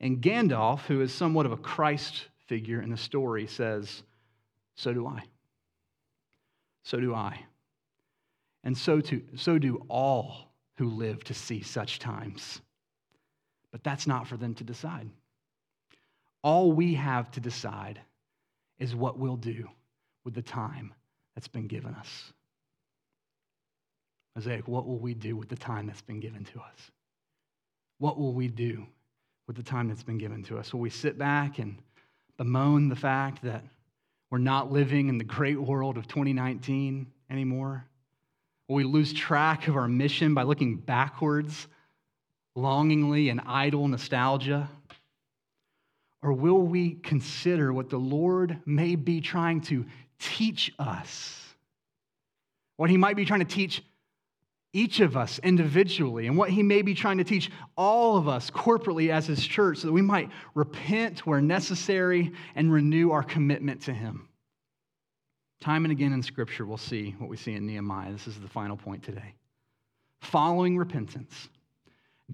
[0.00, 4.04] And Gandalf, who is somewhat of a Christ figure in the story, says,
[4.74, 5.22] So do I.
[6.82, 7.38] So do I.
[8.64, 12.62] And so, to, so do all who live to see such times.
[13.70, 15.10] But that's not for them to decide.
[16.42, 18.00] All we have to decide
[18.78, 19.68] is what we'll do
[20.24, 20.92] with the time
[21.34, 22.32] that's been given us.
[24.34, 26.90] Mosaic, what will we do with the time that's been given to us?
[27.98, 28.86] What will we do
[29.46, 30.72] with the time that's been given to us?
[30.72, 31.76] Will we sit back and
[32.38, 33.62] bemoan the fact that
[34.30, 37.84] we're not living in the great world of 2019 anymore?
[38.68, 41.68] Will we lose track of our mission by looking backwards
[42.54, 44.68] longingly and idle nostalgia?
[46.22, 49.84] Or will we consider what the Lord may be trying to
[50.20, 51.38] teach us?
[52.76, 53.82] What he might be trying to teach
[54.72, 58.50] each of us individually and what he may be trying to teach all of us
[58.50, 63.82] corporately as his church so that we might repent where necessary and renew our commitment
[63.82, 64.28] to him.
[65.60, 68.12] Time and again in Scripture, we'll see what we see in Nehemiah.
[68.12, 69.34] This is the final point today.
[70.22, 71.48] Following repentance,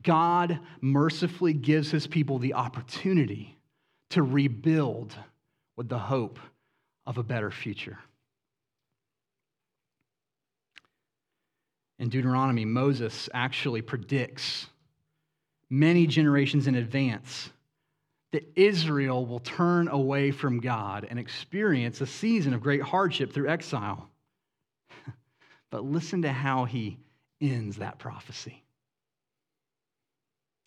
[0.02, 3.57] God mercifully gives his people the opportunity
[4.10, 5.14] to rebuild
[5.76, 6.38] with the hope
[7.06, 7.98] of a better future.
[11.98, 14.66] In Deuteronomy, Moses actually predicts
[15.68, 17.50] many generations in advance
[18.32, 23.48] that Israel will turn away from God and experience a season of great hardship through
[23.48, 24.08] exile.
[25.70, 26.98] but listen to how he
[27.40, 28.62] ends that prophecy.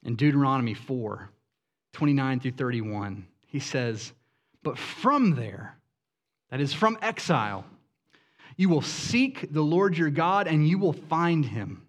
[0.03, 1.29] In Deuteronomy 4
[1.93, 4.13] 29 through 31, he says,
[4.63, 5.77] But from there,
[6.49, 7.65] that is from exile,
[8.55, 11.85] you will seek the Lord your God and you will find him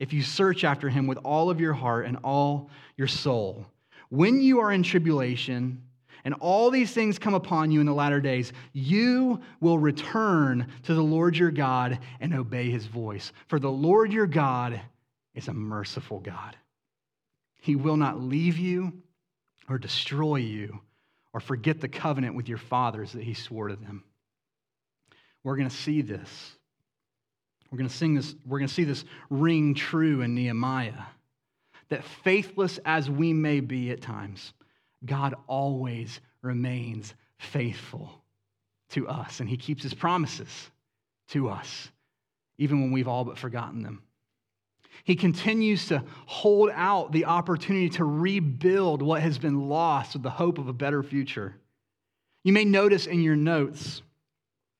[0.00, 3.64] if you search after him with all of your heart and all your soul.
[4.08, 5.82] When you are in tribulation
[6.24, 10.94] and all these things come upon you in the latter days, you will return to
[10.94, 13.32] the Lord your God and obey his voice.
[13.46, 14.80] For the Lord your God
[15.34, 16.56] is a merciful God.
[17.60, 18.92] He will not leave you
[19.68, 20.80] or destroy you
[21.34, 24.04] or forget the covenant with your fathers that he swore to them.
[25.42, 26.52] We're going to see this.
[27.70, 31.02] We're going to sing this, we're going to see this ring true in Nehemiah.
[31.88, 34.54] That faithless as we may be at times,
[35.04, 38.22] God always remains faithful
[38.90, 40.70] to us, and He keeps His promises
[41.30, 41.90] to us,
[42.58, 44.03] even when we've all but forgotten them.
[45.02, 50.30] He continues to hold out the opportunity to rebuild what has been lost with the
[50.30, 51.56] hope of a better future.
[52.44, 54.02] You may notice in your notes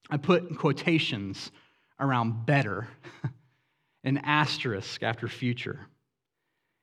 [0.08, 1.50] I put quotations
[1.98, 2.88] around better,
[4.04, 5.80] an asterisk after future.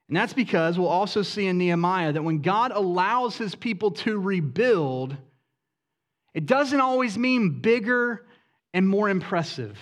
[0.08, 4.20] And that's because we'll also see in Nehemiah that when God allows his people to
[4.20, 5.16] rebuild,
[6.34, 8.26] it doesn't always mean bigger
[8.74, 9.80] and more impressive.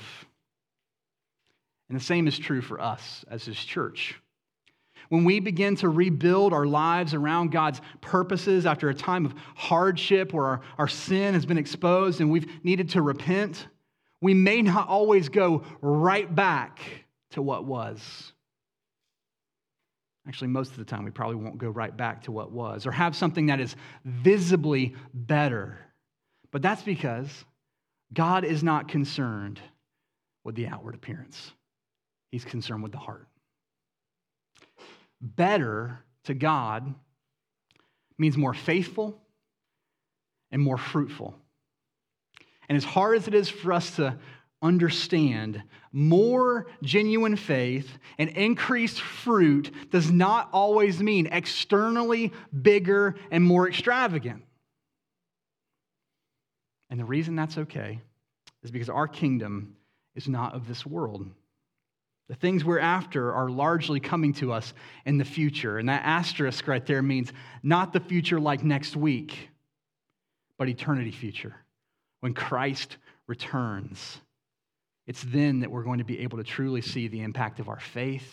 [1.90, 4.16] And the same is true for us as his church.
[5.10, 10.34] When we begin to rebuild our lives around God's purposes after a time of hardship
[10.34, 13.68] where our, our sin has been exposed and we've needed to repent,
[14.22, 16.80] we may not always go right back
[17.32, 18.34] to what was.
[20.28, 22.92] Actually, most of the time, we probably won't go right back to what was or
[22.92, 23.76] have something that is
[24.06, 25.80] visibly better.
[26.52, 27.46] But that's because
[28.14, 29.60] God is not concerned
[30.44, 31.52] with the outward appearance,
[32.32, 33.28] He's concerned with the heart
[35.22, 36.94] better to God
[38.18, 39.22] means more faithful
[40.52, 41.36] and more fruitful.
[42.68, 44.18] And as hard as it is for us to
[44.62, 53.68] understand, more genuine faith and increased fruit does not always mean externally bigger and more
[53.68, 54.44] extravagant.
[56.90, 58.02] And the reason that's okay
[58.64, 59.76] is because our kingdom
[60.16, 61.26] is not of this world.
[62.30, 64.74] The things we're after are largely coming to us
[65.06, 65.80] in the future.
[65.80, 69.50] And that asterisk right there means not the future like next week,
[70.58, 71.56] but eternity future.
[72.20, 74.20] When Christ returns,
[75.08, 77.80] it's then that we're going to be able to truly see the impact of our
[77.80, 78.32] faith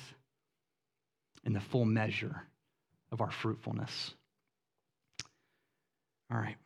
[1.46, 2.42] and the full measure
[3.10, 4.12] of our fruitfulness.
[6.30, 6.56] All right.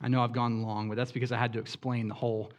[0.00, 2.50] I know I've gone long, but that's because I had to explain the whole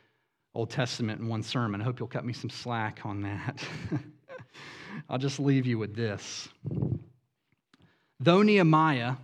[0.53, 1.81] Old Testament in one sermon.
[1.81, 3.63] I hope you'll cut me some slack on that.
[5.09, 6.49] I'll just leave you with this.
[8.19, 9.15] Though Nehemiah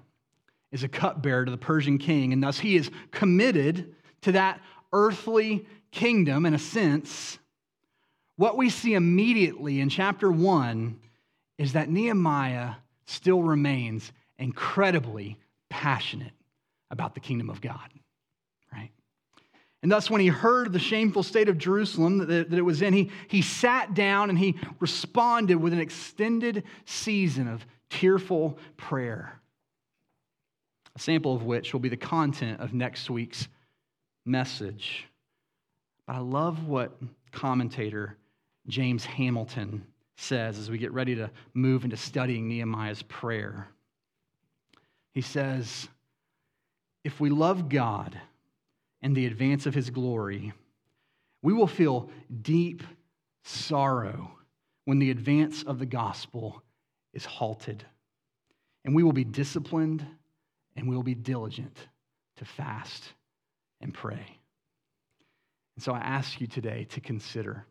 [0.72, 4.62] is a cupbearer to the Persian king, and thus he is committed to that
[4.94, 7.38] earthly kingdom in a sense,
[8.38, 11.00] what we see immediately in chapter 1
[11.58, 12.76] is that Nehemiah
[13.06, 15.38] still remains incredibly
[15.70, 16.34] passionate
[16.92, 17.90] about the kingdom of God.
[19.84, 22.94] And thus, when he heard the shameful state of Jerusalem that, that it was in,
[22.94, 29.40] he, he sat down and he responded with an extended season of tearful prayer.
[30.96, 33.48] A sample of which will be the content of next week's
[34.26, 35.06] message.
[36.08, 36.98] But I love what
[37.32, 38.18] commentator
[38.68, 43.68] James Hamilton says as we get ready to move into studying Nehemiah's prayer.
[45.14, 45.88] He says,
[47.04, 48.20] If we love God
[49.02, 50.54] and the advance of his glory,
[51.42, 52.10] we will feel
[52.42, 52.84] deep
[53.44, 54.32] sorrow
[54.86, 56.64] when the advance of the gospel
[57.14, 57.86] is halted.
[58.86, 60.06] And we will be disciplined
[60.76, 61.78] and we will be diligent
[62.38, 63.14] to fast
[63.82, 64.40] and pray.
[65.76, 67.66] And so I ask you today to consider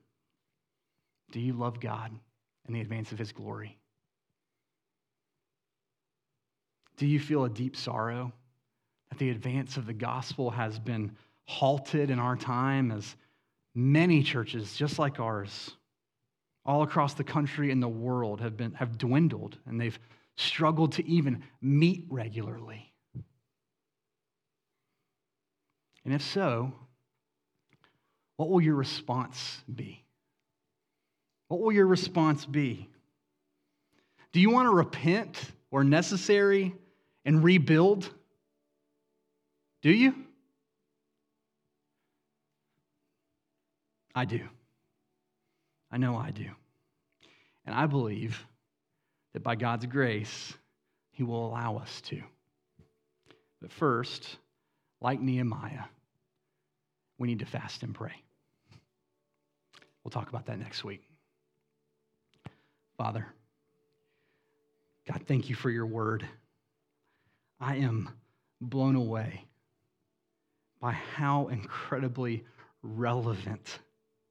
[1.33, 2.13] do you love God?
[2.67, 3.79] and the advance of his glory?
[6.97, 8.33] Do you feel a deep sorrow
[9.17, 13.17] that the advance of the gospel has been halted in our time as
[13.75, 15.71] many churches, just like ours,
[16.67, 19.99] all across the country and the world have, been, have dwindled and they've
[20.37, 22.93] struggled to even meet regularly?
[26.05, 26.73] And if so,
[28.37, 30.05] what will your response be?
[31.49, 32.89] What will your response be?
[34.33, 35.41] Do you want to repent
[35.71, 36.75] or necessary
[37.25, 38.11] and rebuild?
[39.83, 40.15] Do you?
[44.15, 44.41] I do.
[45.91, 46.47] I know I do.
[47.67, 48.45] And I believe
[49.33, 50.55] that by God's grace,
[51.11, 52.23] He will allow us to.
[53.61, 54.39] But first,
[55.01, 55.85] like Nehemiah,
[57.19, 58.15] we need to fast and pray.
[60.03, 61.03] We'll talk about that next week.
[62.97, 63.27] Father,
[65.07, 66.27] God, thank you for your word.
[67.61, 68.09] I am
[68.61, 69.45] blown away
[70.87, 72.45] by how incredibly
[72.81, 73.81] relevant,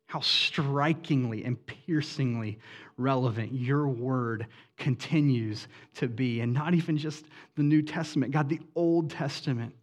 [0.06, 2.58] how strikingly and piercingly
[2.96, 4.48] relevant your word
[4.78, 6.40] continues to be.
[6.40, 7.26] And not even just
[7.58, 9.76] the New Testament, God, the Old Testament.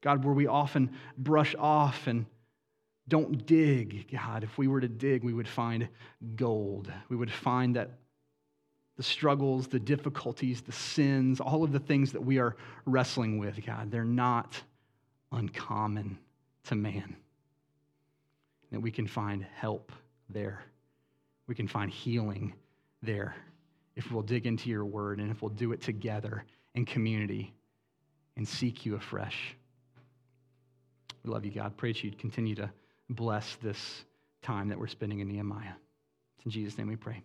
[0.00, 2.24] God, where we often brush off and
[3.08, 4.44] don't dig, God.
[4.44, 5.88] If we were to dig, we would find
[6.36, 6.92] gold.
[7.08, 7.98] We would find that
[8.96, 12.54] the struggles, the difficulties, the sins, all of the things that we are
[12.86, 14.62] wrestling with, God, they're not
[15.32, 16.18] uncommon
[16.64, 17.16] to man.
[18.72, 19.92] That we can find help
[20.28, 20.62] there.
[21.46, 22.54] We can find healing
[23.02, 23.34] there
[23.96, 27.52] if we'll dig into your word and if we'll do it together in community
[28.36, 29.56] and seek you afresh.
[31.24, 31.76] We love you, God.
[31.76, 32.70] Pray that you'd continue to
[33.10, 34.04] bless this
[34.42, 35.72] time that we're spending in Nehemiah.
[36.36, 37.22] It's in Jesus' name we pray.